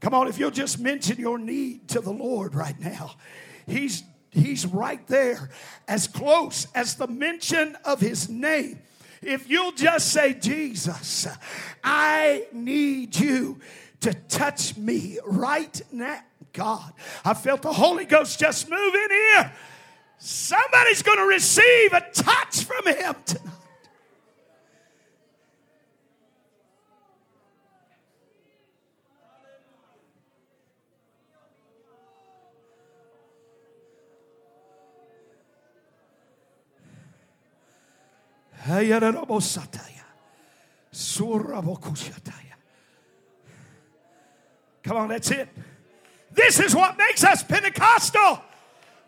Come 0.00 0.14
on, 0.14 0.28
if 0.28 0.38
you'll 0.38 0.50
just 0.50 0.78
mention 0.78 1.18
your 1.18 1.38
need 1.38 1.88
to 1.88 2.00
the 2.00 2.12
Lord 2.12 2.54
right 2.54 2.78
now. 2.78 3.12
He's 3.66 4.02
He's 4.36 4.66
right 4.66 5.04
there, 5.06 5.48
as 5.88 6.06
close 6.06 6.66
as 6.74 6.96
the 6.96 7.06
mention 7.06 7.74
of 7.86 8.00
his 8.00 8.28
name. 8.28 8.80
If 9.22 9.48
you'll 9.48 9.72
just 9.72 10.12
say, 10.12 10.34
Jesus, 10.34 11.26
I 11.82 12.46
need 12.52 13.16
you 13.16 13.58
to 14.00 14.12
touch 14.12 14.76
me 14.76 15.18
right 15.24 15.80
now. 15.90 16.20
God, 16.52 16.92
I 17.24 17.32
felt 17.32 17.62
the 17.62 17.72
Holy 17.72 18.04
Ghost 18.04 18.38
just 18.38 18.68
move 18.68 18.94
in 18.94 19.10
here. 19.10 19.52
Somebody's 20.18 21.02
going 21.02 21.18
to 21.18 21.24
receive 21.24 21.92
a 21.92 22.00
touch 22.12 22.64
from 22.64 22.86
him 22.86 23.14
tonight. 23.24 23.46
Come 44.82 44.96
on, 44.96 45.08
that's 45.08 45.30
it. 45.30 45.48
This 46.32 46.60
is 46.60 46.74
what 46.74 46.96
makes 46.96 47.24
us 47.24 47.42
Pentecostal. 47.42 48.40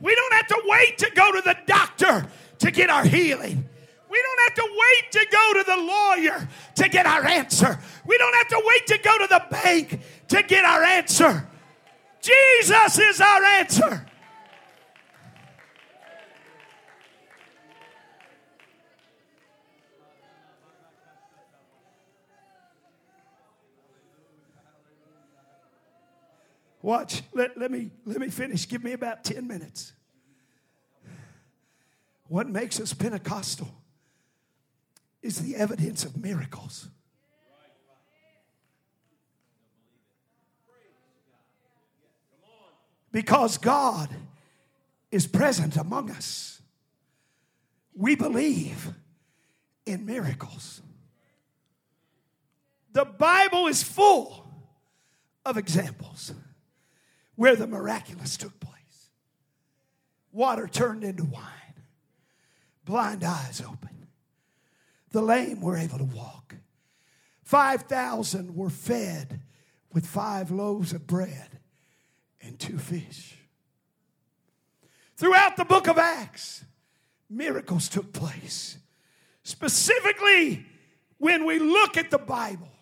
We 0.01 0.15
don't 0.15 0.33
have 0.35 0.47
to 0.49 0.63
wait 0.65 0.99
to 0.99 1.11
go 1.15 1.33
to 1.33 1.41
the 1.43 1.57
doctor 1.67 2.27
to 2.59 2.71
get 2.71 2.91
our 2.91 3.05
healing. 3.05 3.69
We 4.11 4.23
don't 4.23 4.41
have 4.49 4.55
to 4.55 4.71
wait 4.71 5.13
to 5.13 5.27
go 5.31 5.53
to 5.55 5.65
the 5.65 5.77
lawyer 5.77 6.49
to 6.77 6.89
get 6.89 7.07
our 7.07 7.25
answer. 7.27 7.79
We 8.07 8.17
don't 8.17 8.35
have 8.35 8.49
to 8.49 8.63
wait 8.65 8.87
to 8.87 8.99
go 8.99 9.19
to 9.19 9.27
the 9.27 9.45
bank 9.51 10.01
to 10.29 10.43
get 10.43 10.65
our 10.65 10.83
answer. 10.83 11.47
Jesus 12.21 12.99
is 12.99 13.21
our 13.21 13.45
answer. 13.45 14.07
Watch. 26.89 27.21
Let, 27.35 27.59
let, 27.59 27.71
me, 27.71 27.91
let 28.07 28.19
me 28.19 28.31
finish. 28.31 28.67
Give 28.67 28.83
me 28.83 28.95
about 28.95 29.23
10 29.23 29.47
minutes. 29.47 29.93
What 32.29 32.49
makes 32.49 32.81
us 32.81 32.95
Pentecostal 32.95 33.69
is 35.21 35.43
the 35.43 35.55
evidence 35.57 36.07
of 36.07 36.17
miracles. 36.17 36.89
Because 43.13 43.59
God 43.59 44.09
is 45.11 45.27
present 45.27 45.77
among 45.77 46.11
us, 46.11 46.63
we 47.95 48.17
believe 48.17 48.95
in 49.85 50.07
miracles. 50.07 50.81
The 52.95 53.05
Bible 53.05 53.67
is 53.67 53.83
full 53.83 54.47
of 55.45 55.59
examples 55.59 56.33
where 57.39 57.55
the 57.55 57.69
miraculous 57.69 58.37
took 58.37 58.59
place. 58.59 59.11
Water 60.33 60.67
turned 60.67 61.05
into 61.05 61.23
wine, 61.23 61.85
blind 62.85 63.23
eyes 63.23 63.61
open, 63.61 64.09
the 65.13 65.23
lame 65.23 65.61
were 65.61 65.77
able 65.77 65.99
to 65.99 66.05
walk. 66.05 66.57
5,000 67.45 68.57
were 68.57 68.71
fed 68.71 69.41
with 69.93 70.05
five 70.05 70.51
loaves 70.51 70.93
of 70.93 71.07
bread 71.07 71.61
and 72.43 72.59
two 72.59 72.77
fish. 72.77 73.37
Throughout 75.17 75.57
the 75.57 75.65
book 75.65 75.87
of 75.87 75.97
Acts, 75.97 76.65
miracles 77.31 77.89
took 77.89 78.13
place. 78.13 78.79
Specifically, 79.45 80.67
when 81.19 81.45
we 81.45 81.61
look 81.61 81.97
at 81.97 82.11
the 82.11 82.19
Bible, 82.19 82.73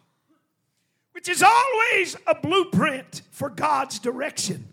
which 1.16 1.30
is 1.30 1.42
always 1.42 2.14
a 2.26 2.34
blueprint 2.34 3.22
for 3.30 3.48
God's 3.48 3.98
direction. 3.98 4.68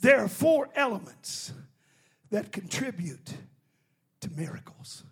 There 0.00 0.18
are 0.18 0.28
four 0.28 0.70
elements 0.74 1.52
that 2.30 2.52
contribute 2.52 3.34
to 4.22 4.30
miracles 4.30 5.04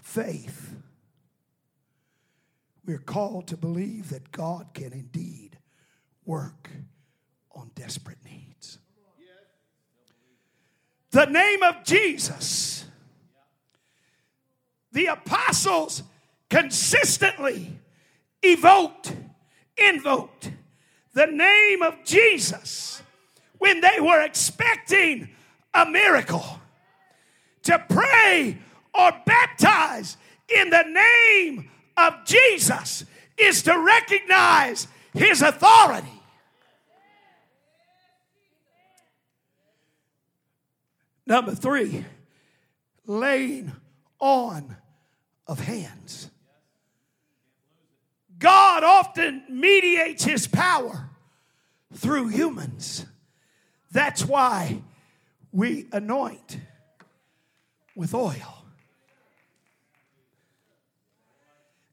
faith. 0.00 0.74
We're 2.86 2.96
called 2.96 3.48
to 3.48 3.58
believe 3.58 4.08
that 4.08 4.32
God 4.32 4.68
can 4.72 4.94
indeed 4.94 5.58
work 6.24 6.70
on 7.54 7.70
desperate 7.74 8.24
needs. 8.24 8.78
The 11.10 11.26
name 11.26 11.62
of 11.62 11.84
Jesus. 11.84 12.86
The 14.92 15.04
apostles 15.04 16.02
consistently 16.48 17.78
evoked, 18.42 19.14
invoked 19.76 20.50
the 21.14 21.26
name 21.26 21.82
of 21.82 22.04
Jesus 22.04 23.02
when 23.58 23.80
they 23.80 24.00
were 24.00 24.22
expecting 24.22 25.28
a 25.74 25.86
miracle. 25.86 26.60
To 27.64 27.84
pray 27.88 28.56
or 28.94 29.12
baptize 29.26 30.16
in 30.48 30.70
the 30.70 30.82
name 30.82 31.70
of 31.96 32.14
Jesus 32.24 33.04
is 33.36 33.62
to 33.64 33.78
recognize 33.78 34.88
his 35.12 35.42
authority. 35.42 36.08
Number 41.26 41.54
three, 41.54 42.06
laying 43.06 43.72
on 44.18 44.76
of 45.46 45.60
hands. 45.60 46.30
God 48.38 48.84
often 48.84 49.42
mediates 49.48 50.24
his 50.24 50.46
power 50.46 51.10
through 51.94 52.28
humans. 52.28 53.06
That's 53.90 54.24
why 54.24 54.82
we 55.52 55.86
anoint 55.92 56.58
with 57.96 58.14
oil. 58.14 58.64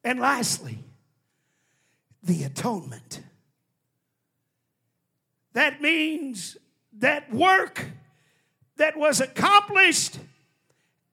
And 0.03 0.19
lastly, 0.19 0.79
the 2.21 2.43
atonement. 2.43 3.21
That 5.53 5.81
means 5.81 6.57
that 6.99 7.33
work 7.33 7.85
that 8.77 8.97
was 8.97 9.21
accomplished 9.21 10.19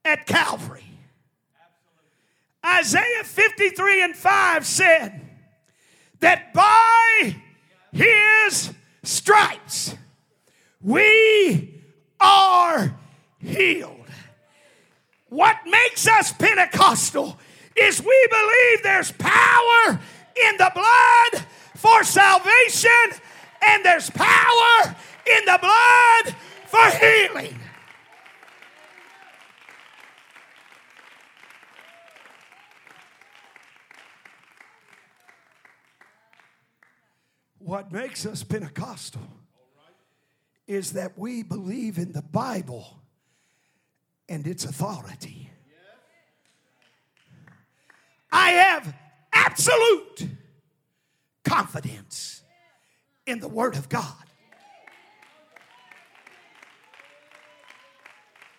at 0.05 0.27
Calvary. 0.27 0.92
Isaiah 2.65 3.23
53 3.23 4.03
and 4.03 4.15
5 4.15 4.65
said, 4.65 5.23
that 6.23 6.53
by 6.53 7.35
his 7.91 8.71
stripes, 9.03 9.93
we 10.81 11.81
are 12.19 12.97
healed. 13.39 14.07
What 15.27 15.57
makes 15.65 16.07
us 16.07 16.31
Pentecostal 16.31 17.37
is 17.75 18.01
we 18.01 18.27
believe 18.31 18.83
there's 18.83 19.11
power 19.11 19.99
in 20.47 20.57
the 20.57 20.71
blood 20.73 21.45
for 21.75 22.05
salvation 22.05 23.19
and 23.61 23.83
there's 23.83 24.09
power 24.11 24.95
in 25.27 25.43
the 25.45 25.59
blood 25.59 26.35
for 26.67 26.89
healing. 27.05 27.59
What 37.63 37.93
makes 37.93 38.25
us 38.25 38.43
Pentecostal 38.43 39.21
is 40.67 40.93
that 40.93 41.17
we 41.17 41.43
believe 41.43 41.97
in 41.97 42.11
the 42.11 42.21
Bible 42.21 42.99
and 44.27 44.45
its 44.45 44.65
authority. 44.65 45.49
I 48.31 48.49
have 48.51 48.93
absolute 49.31 50.27
confidence 51.45 52.41
in 53.25 53.39
the 53.39 53.47
Word 53.47 53.77
of 53.77 53.87
God. 53.87 54.25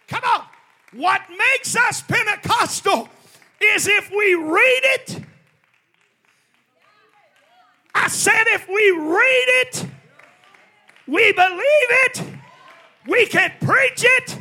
Come 0.08 0.22
on. 0.24 0.46
What 0.94 1.20
makes 1.28 1.76
us 1.76 2.00
Pentecostal 2.02 3.10
is 3.60 3.86
if 3.86 4.10
we 4.10 4.34
read 4.34 4.80
it. 4.82 5.20
I 7.94 8.08
said, 8.08 8.44
if 8.48 8.68
we 8.68 8.90
read 8.90 9.44
it, 9.62 9.86
we 11.06 11.32
believe 11.32 11.90
it, 12.06 12.22
we 13.06 13.26
can 13.26 13.52
preach 13.60 14.04
it, 14.04 14.38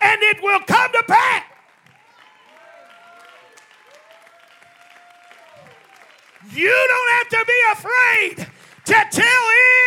and 0.00 0.22
it 0.22 0.42
will 0.42 0.60
come 0.60 0.92
to 0.92 1.02
pass. 1.06 1.44
You 6.52 6.68
don't 6.68 7.10
have 7.10 7.28
to 7.28 7.44
be 7.46 7.60
afraid 7.72 8.46
to 8.84 9.06
tell 9.10 9.44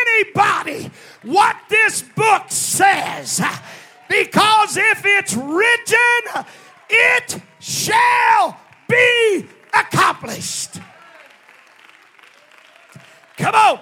anybody 0.07 0.89
what 1.23 1.57
this 1.69 2.01
book 2.01 2.43
says. 2.47 3.41
Because 4.07 4.77
if 4.77 5.01
it's 5.05 5.35
written, 5.35 6.45
it 6.89 7.41
shall 7.59 8.57
be 8.87 9.45
accomplished. 9.73 10.79
Come 13.37 13.55
on. 13.55 13.79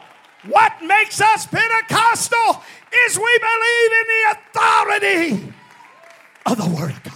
What 0.48 0.74
makes 0.84 1.22
us 1.22 1.46
Pentecostal 1.46 2.64
is 3.06 3.18
we 3.18 3.40
believe 3.40 3.92
in 3.92 4.08
the 4.08 4.32
authority 4.32 5.54
of 6.46 6.58
the 6.58 6.76
Word 6.76 6.92
of 6.92 7.04
God. 7.04 7.14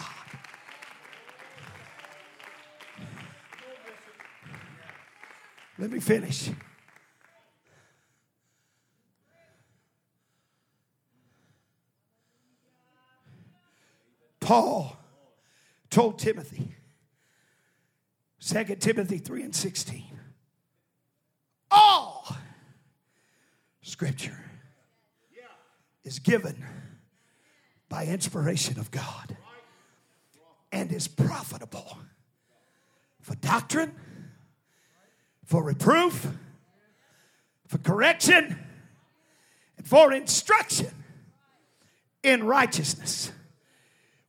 Let 5.78 5.92
me 5.92 6.00
finish. 6.00 6.50
Paul 14.40 14.98
told 15.90 16.20
Timothy, 16.20 16.74
2 18.40 18.64
Timothy 18.76 19.18
3 19.18 19.44
and 19.44 19.54
16, 19.54 20.06
all 21.70 22.34
scripture 23.98 24.38
is 26.04 26.20
given 26.20 26.64
by 27.90 28.06
inspiration 28.06 28.80
of 28.80 28.92
God 28.92 29.36
and 30.72 30.92
is 30.92 31.08
profitable 31.08 31.98
for 33.20 33.34
doctrine, 33.38 33.92
for 35.46 35.64
reproof, 35.64 36.28
for 37.66 37.80
correction, 37.80 38.60
and 39.80 39.88
for 39.88 40.14
instruction 40.14 40.94
in 42.22 42.44
righteousness 42.44 43.32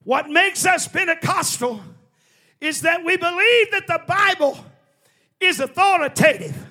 what 0.02 0.30
makes 0.30 0.64
us 0.64 0.88
Pentecostal 0.88 1.82
is 2.58 2.80
that 2.80 3.04
we 3.04 3.18
believe 3.18 3.70
that 3.72 3.86
the 3.86 4.00
Bible 4.06 4.64
is 5.38 5.60
authoritative. 5.60 6.67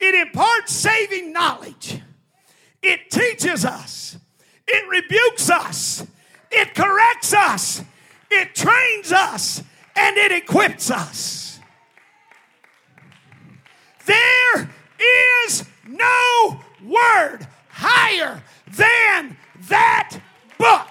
It 0.00 0.14
imparts 0.14 0.72
saving 0.72 1.32
knowledge. 1.32 2.00
It 2.82 3.10
teaches 3.10 3.64
us. 3.64 4.18
It 4.66 4.88
rebukes 4.88 5.50
us. 5.50 6.06
It 6.50 6.74
corrects 6.74 7.34
us. 7.34 7.82
It 8.30 8.54
trains 8.54 9.12
us. 9.12 9.62
And 9.96 10.16
it 10.16 10.32
equips 10.32 10.90
us. 10.90 11.60
There 14.06 14.70
is 15.46 15.64
no 15.86 16.60
word 16.82 17.46
higher 17.68 18.42
than 18.76 19.36
that 19.68 20.18
book. 20.58 20.88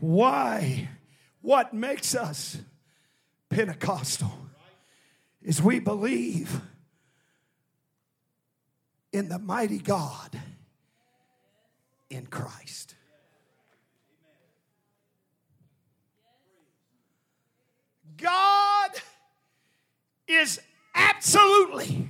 Why? 0.00 0.88
What 1.40 1.72
makes 1.72 2.14
us 2.14 2.58
Pentecostal 3.48 4.32
is 5.42 5.62
we 5.62 5.78
believe 5.78 6.60
in 9.12 9.28
the 9.28 9.38
mighty 9.38 9.78
God 9.78 10.38
in 12.10 12.26
Christ. 12.26 12.94
God 18.16 18.90
is 20.26 20.60
absolutely, 20.94 22.08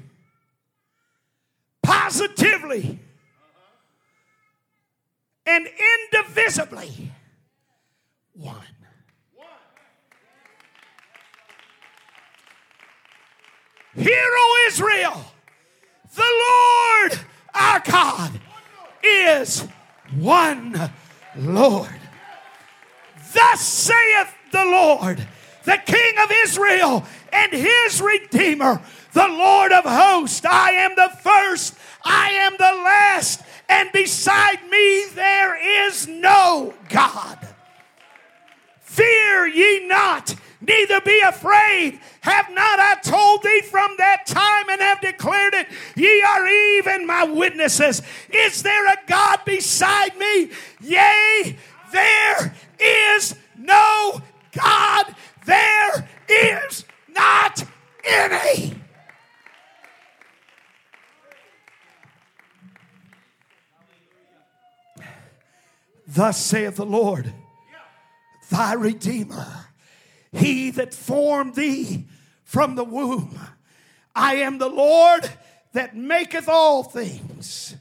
positively, 1.82 2.98
and 5.44 5.68
indivisibly 6.12 7.12
one. 8.38 8.56
Hear, 13.94 14.12
O 14.14 14.66
Israel, 14.68 15.24
the 16.14 16.22
Lord 16.22 17.26
our 17.54 17.80
God 17.80 18.32
is 19.02 19.66
one 20.18 20.90
Lord. 21.34 21.88
Thus 23.32 23.60
saith 23.60 24.34
the 24.52 24.64
Lord, 24.64 25.26
the 25.64 25.78
King 25.86 26.14
of 26.22 26.30
Israel 26.44 27.04
and 27.32 27.52
his 27.52 28.02
Redeemer, 28.02 28.82
the 29.12 29.28
Lord 29.28 29.72
of 29.72 29.84
hosts. 29.84 30.44
I 30.44 30.72
am 30.72 30.94
the 30.96 31.10
first, 31.22 31.76
I 32.04 32.30
am 32.30 32.52
the 32.58 32.82
last, 32.84 33.42
and 33.68 33.90
beside 33.92 34.62
me 34.70 35.06
there 35.14 35.86
is 35.86 36.06
no 36.06 36.74
God. 36.90 37.55
Fear 38.96 39.48
ye 39.48 39.86
not, 39.86 40.34
neither 40.62 41.02
be 41.02 41.20
afraid. 41.20 42.00
Have 42.22 42.48
not 42.48 42.80
I 42.80 42.94
told 43.02 43.42
thee 43.42 43.60
from 43.60 43.90
that 43.98 44.24
time 44.24 44.70
and 44.70 44.80
have 44.80 45.02
declared 45.02 45.52
it? 45.52 45.66
Ye 45.96 46.22
are 46.22 46.48
even 46.48 47.06
my 47.06 47.24
witnesses. 47.24 48.00
Is 48.30 48.62
there 48.62 48.86
a 48.86 48.96
God 49.06 49.40
beside 49.44 50.16
me? 50.16 50.50
Yea, 50.80 51.58
there 51.92 52.54
is 52.80 53.34
no 53.58 54.22
God. 54.52 55.14
There 55.44 56.08
is 56.26 56.86
not 57.14 57.64
any. 58.02 58.80
Thus 66.06 66.42
saith 66.42 66.76
the 66.76 66.86
Lord 66.86 67.34
thy 68.50 68.74
Redeemer, 68.74 69.66
he 70.32 70.70
that 70.70 70.94
formed 70.94 71.54
thee 71.54 72.06
from 72.44 72.74
the 72.74 72.84
womb. 72.84 73.38
I 74.14 74.36
am 74.36 74.58
the 74.58 74.68
Lord 74.68 75.28
that 75.72 75.96
maketh 75.96 76.48
all 76.48 76.82
things, 76.82 77.76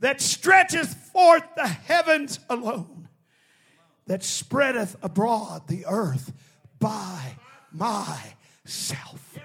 that 0.00 0.20
stretcheth 0.20 0.94
forth 0.94 1.44
the 1.56 1.66
heavens 1.66 2.40
alone, 2.48 3.08
that 4.06 4.22
spreadeth 4.22 4.96
abroad 5.02 5.66
the 5.68 5.84
earth 5.86 6.32
by 6.78 7.36
myself. 7.72 9.38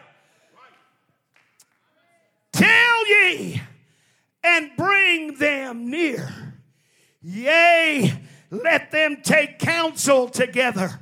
Tell 2.51 3.07
ye 3.07 3.61
and 4.43 4.71
bring 4.77 5.35
them 5.35 5.89
near. 5.89 6.29
Yea, 7.21 8.13
let 8.51 8.91
them 8.91 9.17
take 9.23 9.59
counsel 9.59 10.27
together. 10.29 10.99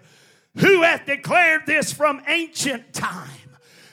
Who 0.58 0.82
hath 0.82 1.06
declared 1.06 1.66
this 1.66 1.93
from 1.93 2.22
ancient 2.28 2.93
time? 2.93 3.30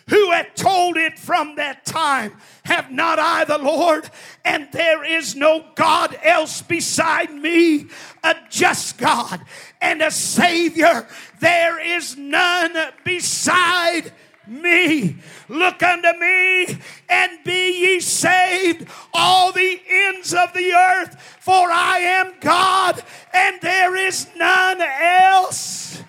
Who 0.08 0.32
hath 0.32 0.54
told 0.54 0.96
it 0.96 1.18
from 1.18 1.56
that 1.56 1.86
time? 1.86 2.36
Have 2.64 2.90
not 2.90 3.18
I 3.18 3.44
the 3.44 3.58
Lord? 3.58 4.08
And 4.44 4.68
there 4.70 5.02
is 5.02 5.34
no 5.34 5.64
God 5.74 6.18
else 6.22 6.60
beside 6.60 7.32
me, 7.32 7.86
a 8.22 8.34
just 8.50 8.98
God 8.98 9.40
and 9.80 10.02
a 10.02 10.10
Savior. 10.10 11.06
There 11.40 11.80
is 11.80 12.16
none 12.18 12.76
beside 13.04 14.12
me. 14.46 15.16
Look 15.48 15.82
unto 15.82 16.18
me 16.18 16.78
and 17.08 17.38
be 17.44 17.80
ye 17.80 18.00
saved, 18.00 18.88
all 19.12 19.52
the 19.52 19.80
ends 19.88 20.34
of 20.34 20.52
the 20.52 20.72
earth, 20.72 21.20
for 21.40 21.70
I 21.70 21.98
am 21.98 22.34
God 22.40 23.02
and 23.32 23.60
there 23.60 23.96
is 23.96 24.28
none 24.36 24.80
else. 24.80 26.02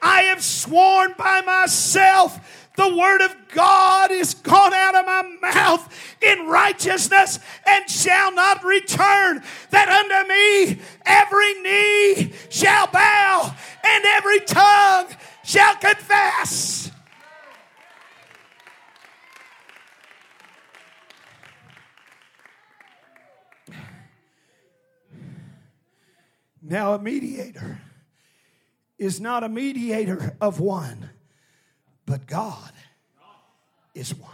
I 0.00 0.22
have 0.22 0.42
sworn 0.42 1.14
by 1.18 1.40
myself. 1.40 2.38
The 2.76 2.96
word 2.96 3.22
of 3.22 3.34
God 3.48 4.12
is 4.12 4.34
gone 4.34 4.72
out 4.72 4.94
of 4.94 5.04
my 5.04 5.50
mouth 5.52 6.16
in 6.22 6.46
righteousness 6.46 7.40
and 7.66 7.90
shall 7.90 8.32
not 8.32 8.62
return, 8.62 9.42
that 9.70 9.88
unto 9.88 10.28
me 10.28 10.80
every 11.04 11.54
knee 11.62 12.32
shall 12.50 12.86
bow 12.86 13.52
and 13.84 14.04
every 14.04 14.40
tongue 14.40 15.08
shall 15.42 15.74
confess. 15.76 16.92
Now, 26.68 26.92
a 26.92 26.98
mediator 26.98 27.80
is 28.98 29.20
not 29.20 29.42
a 29.42 29.48
mediator 29.48 30.36
of 30.38 30.60
one, 30.60 31.08
but 32.04 32.26
God 32.26 32.72
is 33.94 34.14
one. 34.14 34.30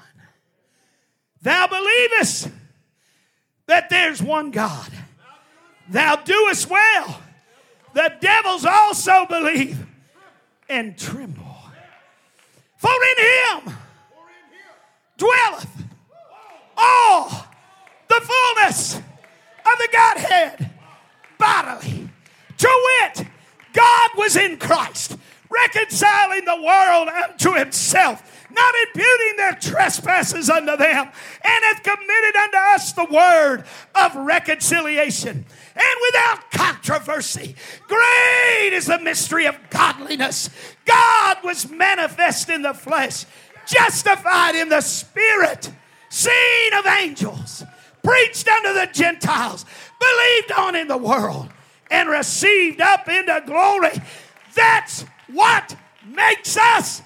Thou 1.43 1.68
believest 1.68 2.49
that 3.66 3.89
there's 3.89 4.20
one 4.20 4.51
God. 4.51 4.91
Thou 5.89 6.16
doest 6.16 6.68
well. 6.68 7.22
The 7.93 8.12
devils 8.20 8.64
also 8.64 9.26
believe 9.26 9.87
and 10.68 10.99
tremble. 10.99 11.45
For 12.78 12.91
in 12.91 13.64
him 13.68 13.74
dwelleth 15.16 15.85
all 16.76 17.30
the 18.09 18.20
fullness 18.20 18.97
of 18.97 19.78
the 19.78 19.89
Godhead 19.93 20.70
bodily. 21.39 22.09
To 22.59 22.99
wit, 23.03 23.26
God 23.72 24.11
was 24.16 24.34
in 24.45 24.59
Christ, 24.59 25.16
reconciling 25.51 26.45
the 26.45 26.62
world 26.62 27.09
unto 27.09 27.55
himself 27.55 28.30
not 28.55 28.74
imputing 28.86 29.36
their 29.36 29.53
trespasses 29.55 30.49
unto 30.49 30.76
them, 30.76 31.09
and 31.45 31.64
hath 31.64 31.82
committed 31.82 32.36
unto 32.36 32.57
us 32.57 32.92
the 32.92 33.05
word 33.05 33.64
of 33.95 34.14
reconciliation. 34.16 35.45
And 35.76 35.97
without 36.03 36.51
controversy, 36.53 37.57
great 37.88 38.72
is 38.72 38.86
the 38.86 39.01
mystery 39.01 39.47
of 39.47 39.57
godliness. 39.70 40.51
God 40.84 41.38
was 41.42 41.70
manifest 41.70 42.49
in 42.49 42.62
the 42.62 42.74
flesh, 42.74 43.26
justified 43.66 44.55
in 44.55 44.68
the 44.68 44.80
spirit, 44.80 45.70
seen 46.11 46.74
of 46.74 46.86
angels, 46.86 47.64
preached 48.03 48.47
unto 48.47 48.72
the 48.72 48.88
Gentiles, 48.92 49.64
believed 49.99 50.53
on 50.53 50.76
in 50.76 50.88
the 50.88 50.99
world 50.99 51.49
and 51.90 52.09
received 52.09 52.80
up 52.80 53.09
into 53.09 53.42
glory. 53.47 53.92
That's 54.55 55.05
what 55.29 55.77
makes 56.07 56.57
us 56.57 57.03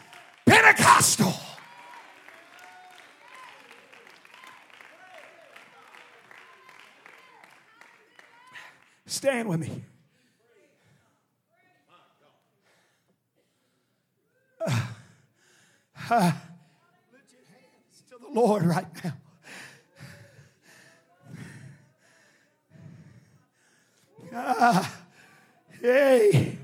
Pentecostal. 0.46 1.32
Stand 9.06 9.48
with 9.48 9.60
me. 9.60 9.68
Lift 9.68 9.82
your 16.10 16.20
hands 17.50 18.02
to 18.10 18.18
the 18.20 18.28
Lord 18.32 18.64
right 18.64 18.86
now. 19.04 19.14
Ah, 24.34 25.00
hey. 25.80 26.58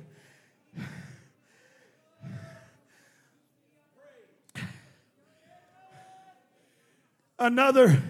Another 7.38 8.02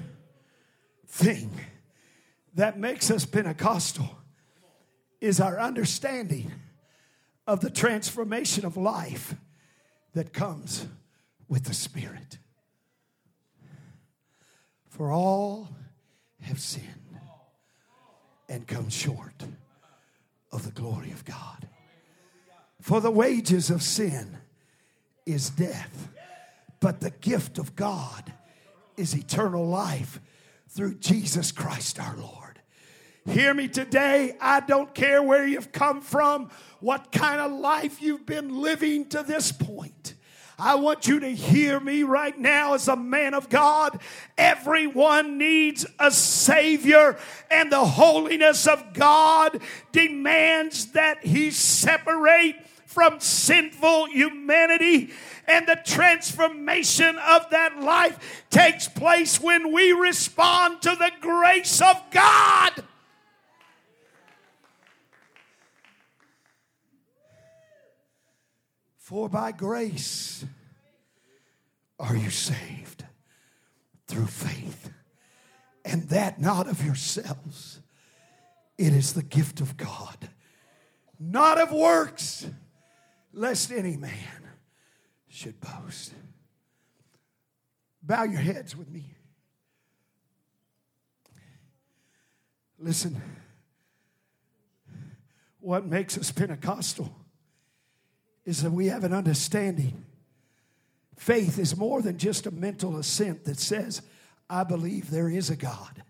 thing 1.06 1.50
that 2.54 2.78
makes 2.78 3.10
us 3.10 3.24
Pentecostal 3.24 4.18
is 5.20 5.40
our 5.40 5.58
understanding 5.58 6.52
of 7.46 7.60
the 7.60 7.70
transformation 7.70 8.64
of 8.64 8.76
life 8.76 9.34
that 10.12 10.32
comes 10.32 10.86
with 11.48 11.64
the 11.64 11.74
Spirit. 11.74 12.38
For 14.88 15.10
all 15.10 15.68
have 16.42 16.60
sinned 16.60 17.18
and 18.48 18.66
come 18.66 18.88
short 18.88 19.44
of 20.52 20.64
the 20.64 20.70
glory 20.70 21.10
of 21.10 21.24
God. 21.24 21.68
For 22.80 23.00
the 23.00 23.10
wages 23.10 23.70
of 23.70 23.82
sin 23.82 24.36
is 25.26 25.50
death, 25.50 26.10
but 26.80 27.00
the 27.00 27.10
gift 27.10 27.58
of 27.58 27.74
God 27.74 28.32
is 28.96 29.14
eternal 29.14 29.66
life 29.66 30.20
through 30.68 30.94
Jesus 30.96 31.52
Christ 31.52 32.00
our 32.00 32.16
Lord. 32.16 32.60
Hear 33.26 33.54
me 33.54 33.68
today. 33.68 34.36
I 34.40 34.60
don't 34.60 34.94
care 34.94 35.22
where 35.22 35.46
you've 35.46 35.72
come 35.72 36.02
from, 36.02 36.50
what 36.80 37.10
kind 37.10 37.40
of 37.40 37.52
life 37.52 38.02
you've 38.02 38.26
been 38.26 38.60
living 38.60 39.08
to 39.10 39.22
this 39.22 39.50
point. 39.50 40.14
I 40.58 40.76
want 40.76 41.08
you 41.08 41.20
to 41.20 41.30
hear 41.30 41.80
me 41.80 42.04
right 42.04 42.38
now 42.38 42.74
as 42.74 42.86
a 42.86 42.96
man 42.96 43.34
of 43.34 43.48
God. 43.48 44.00
Everyone 44.38 45.38
needs 45.38 45.84
a 45.98 46.10
Savior, 46.10 47.18
and 47.50 47.72
the 47.72 47.84
holiness 47.84 48.66
of 48.66 48.92
God 48.92 49.60
demands 49.90 50.92
that 50.92 51.24
He 51.24 51.50
separate 51.50 52.56
from 52.94 53.18
sinful 53.18 54.06
humanity. 54.06 55.10
And 55.46 55.66
the 55.66 55.78
transformation 55.84 57.18
of 57.18 57.50
that 57.50 57.80
life 57.80 58.46
takes 58.48 58.88
place 58.88 59.40
when 59.40 59.72
we 59.72 59.92
respond 59.92 60.80
to 60.82 60.90
the 60.90 61.10
grace 61.20 61.82
of 61.82 62.00
God. 62.10 62.84
For 68.96 69.28
by 69.28 69.52
grace 69.52 70.46
are 71.98 72.16
you 72.16 72.30
saved 72.30 73.04
through 74.08 74.26
faith, 74.26 74.90
and 75.84 76.04
that 76.08 76.40
not 76.40 76.68
of 76.68 76.82
yourselves. 76.82 77.80
It 78.78 78.92
is 78.92 79.12
the 79.12 79.22
gift 79.22 79.60
of 79.60 79.76
God, 79.76 80.30
not 81.20 81.60
of 81.60 81.70
works, 81.70 82.46
lest 83.34 83.70
any 83.70 83.96
man 83.96 84.12
should 85.28 85.60
boast. 85.60 86.14
Bow 88.02 88.24
your 88.24 88.40
heads 88.40 88.76
with 88.76 88.90
me. 88.90 89.14
Listen, 92.78 93.20
what 95.60 95.86
makes 95.86 96.18
us 96.18 96.30
Pentecostal? 96.30 97.14
is 98.44 98.62
that 98.62 98.70
we 98.70 98.86
have 98.86 99.04
an 99.04 99.12
understanding. 99.12 100.04
Faith 101.16 101.58
is 101.58 101.76
more 101.76 102.02
than 102.02 102.18
just 102.18 102.46
a 102.46 102.50
mental 102.50 102.96
assent 102.98 103.44
that 103.44 103.58
says, 103.58 104.02
I 104.50 104.64
believe 104.64 105.10
there 105.10 105.28
is 105.28 105.50
a 105.50 105.56
God. 105.56 106.02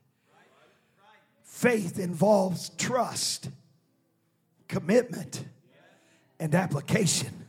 Faith 1.44 1.98
involves 1.98 2.70
trust, 2.70 3.50
commitment, 4.66 5.44
and 6.44 6.54
application. 6.54 7.46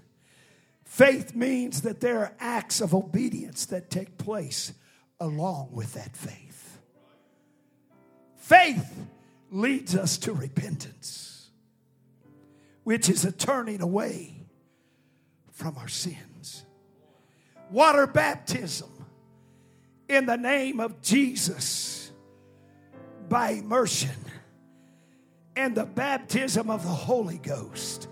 Faith 0.86 1.36
means 1.36 1.82
that 1.82 2.00
there 2.00 2.20
are 2.20 2.34
acts 2.40 2.80
of 2.80 2.96
obedience 2.96 3.66
that 3.66 3.90
take 3.90 4.18
place 4.18 4.72
along 5.20 5.68
with 5.74 5.94
that 5.96 6.16
faith. 6.16 6.80
Faith 8.38 9.06
leads 9.52 9.98
us 9.98 10.18
to 10.18 10.32
repentance, 10.32 11.50
which 12.86 13.10
is 13.10 13.26
a 13.26 13.34
turning 13.34 13.82
away 13.82 14.34
from 15.52 15.78
our 15.78 15.90
sins. 15.90 16.64
Water 17.70 18.08
baptism 18.08 19.06
in 20.08 20.26
the 20.26 20.38
name 20.38 20.80
of 20.80 21.02
Jesus 21.02 22.14
by 23.28 23.50
immersion 23.50 24.16
and 25.58 25.76
the 25.76 25.86
baptism 25.86 26.70
of 26.70 26.82
the 26.84 26.88
Holy 26.88 27.40
Ghost 27.40 28.08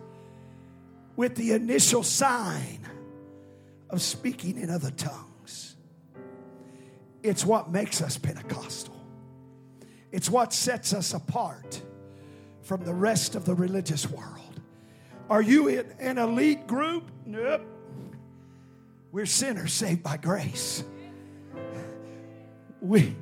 with 1.15 1.35
the 1.35 1.51
initial 1.51 2.03
sign 2.03 2.79
of 3.89 4.01
speaking 4.01 4.57
in 4.57 4.69
other 4.69 4.91
tongues. 4.91 5.75
It's 7.21 7.45
what 7.45 7.71
makes 7.71 8.01
us 8.01 8.17
Pentecostal. 8.17 8.99
It's 10.11 10.29
what 10.29 10.53
sets 10.53 10.93
us 10.93 11.13
apart 11.13 11.81
from 12.61 12.83
the 12.83 12.93
rest 12.93 13.35
of 13.35 13.45
the 13.45 13.55
religious 13.55 14.09
world. 14.09 14.61
Are 15.29 15.41
you 15.41 15.67
in 15.67 15.85
an 15.99 16.17
elite 16.17 16.67
group? 16.67 17.09
Nope. 17.25 17.61
We're 19.11 19.25
sinners 19.25 19.73
saved 19.73 20.03
by 20.03 20.17
grace. 20.17 20.83
We, 22.81 23.15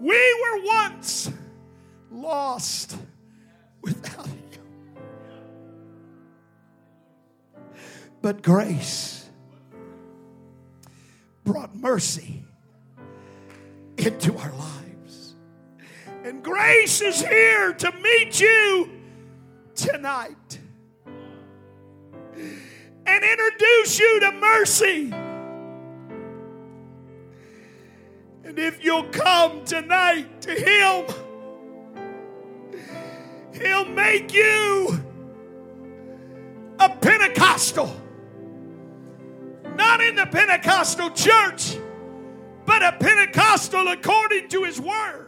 we 0.00 0.34
were 0.42 0.64
once 0.66 1.30
lost 2.10 2.96
without 3.80 4.26
you. 4.26 4.45
But 8.22 8.42
grace 8.42 9.28
brought 11.44 11.74
mercy 11.76 12.42
into 13.96 14.36
our 14.36 14.52
lives. 14.52 15.34
And 16.24 16.42
grace 16.42 17.00
is 17.00 17.20
here 17.20 17.72
to 17.72 17.92
meet 17.92 18.40
you 18.40 18.90
tonight 19.74 20.58
and 23.06 23.24
introduce 23.24 23.98
you 24.00 24.20
to 24.20 24.32
mercy. 24.32 25.12
And 28.44 28.58
if 28.58 28.82
you'll 28.82 29.08
come 29.10 29.64
tonight 29.64 30.40
to 30.42 30.50
Him, 30.50 31.04
He'll 33.52 33.86
make 33.86 34.34
you 34.34 35.00
a 36.78 36.88
Pentecostal. 36.88 38.05
Not 39.76 40.00
in 40.00 40.14
the 40.16 40.26
Pentecostal 40.26 41.10
church, 41.10 41.76
but 42.64 42.82
a 42.82 42.92
Pentecostal 42.92 43.88
according 43.88 44.48
to 44.48 44.64
His 44.64 44.80
Word. 44.80 45.25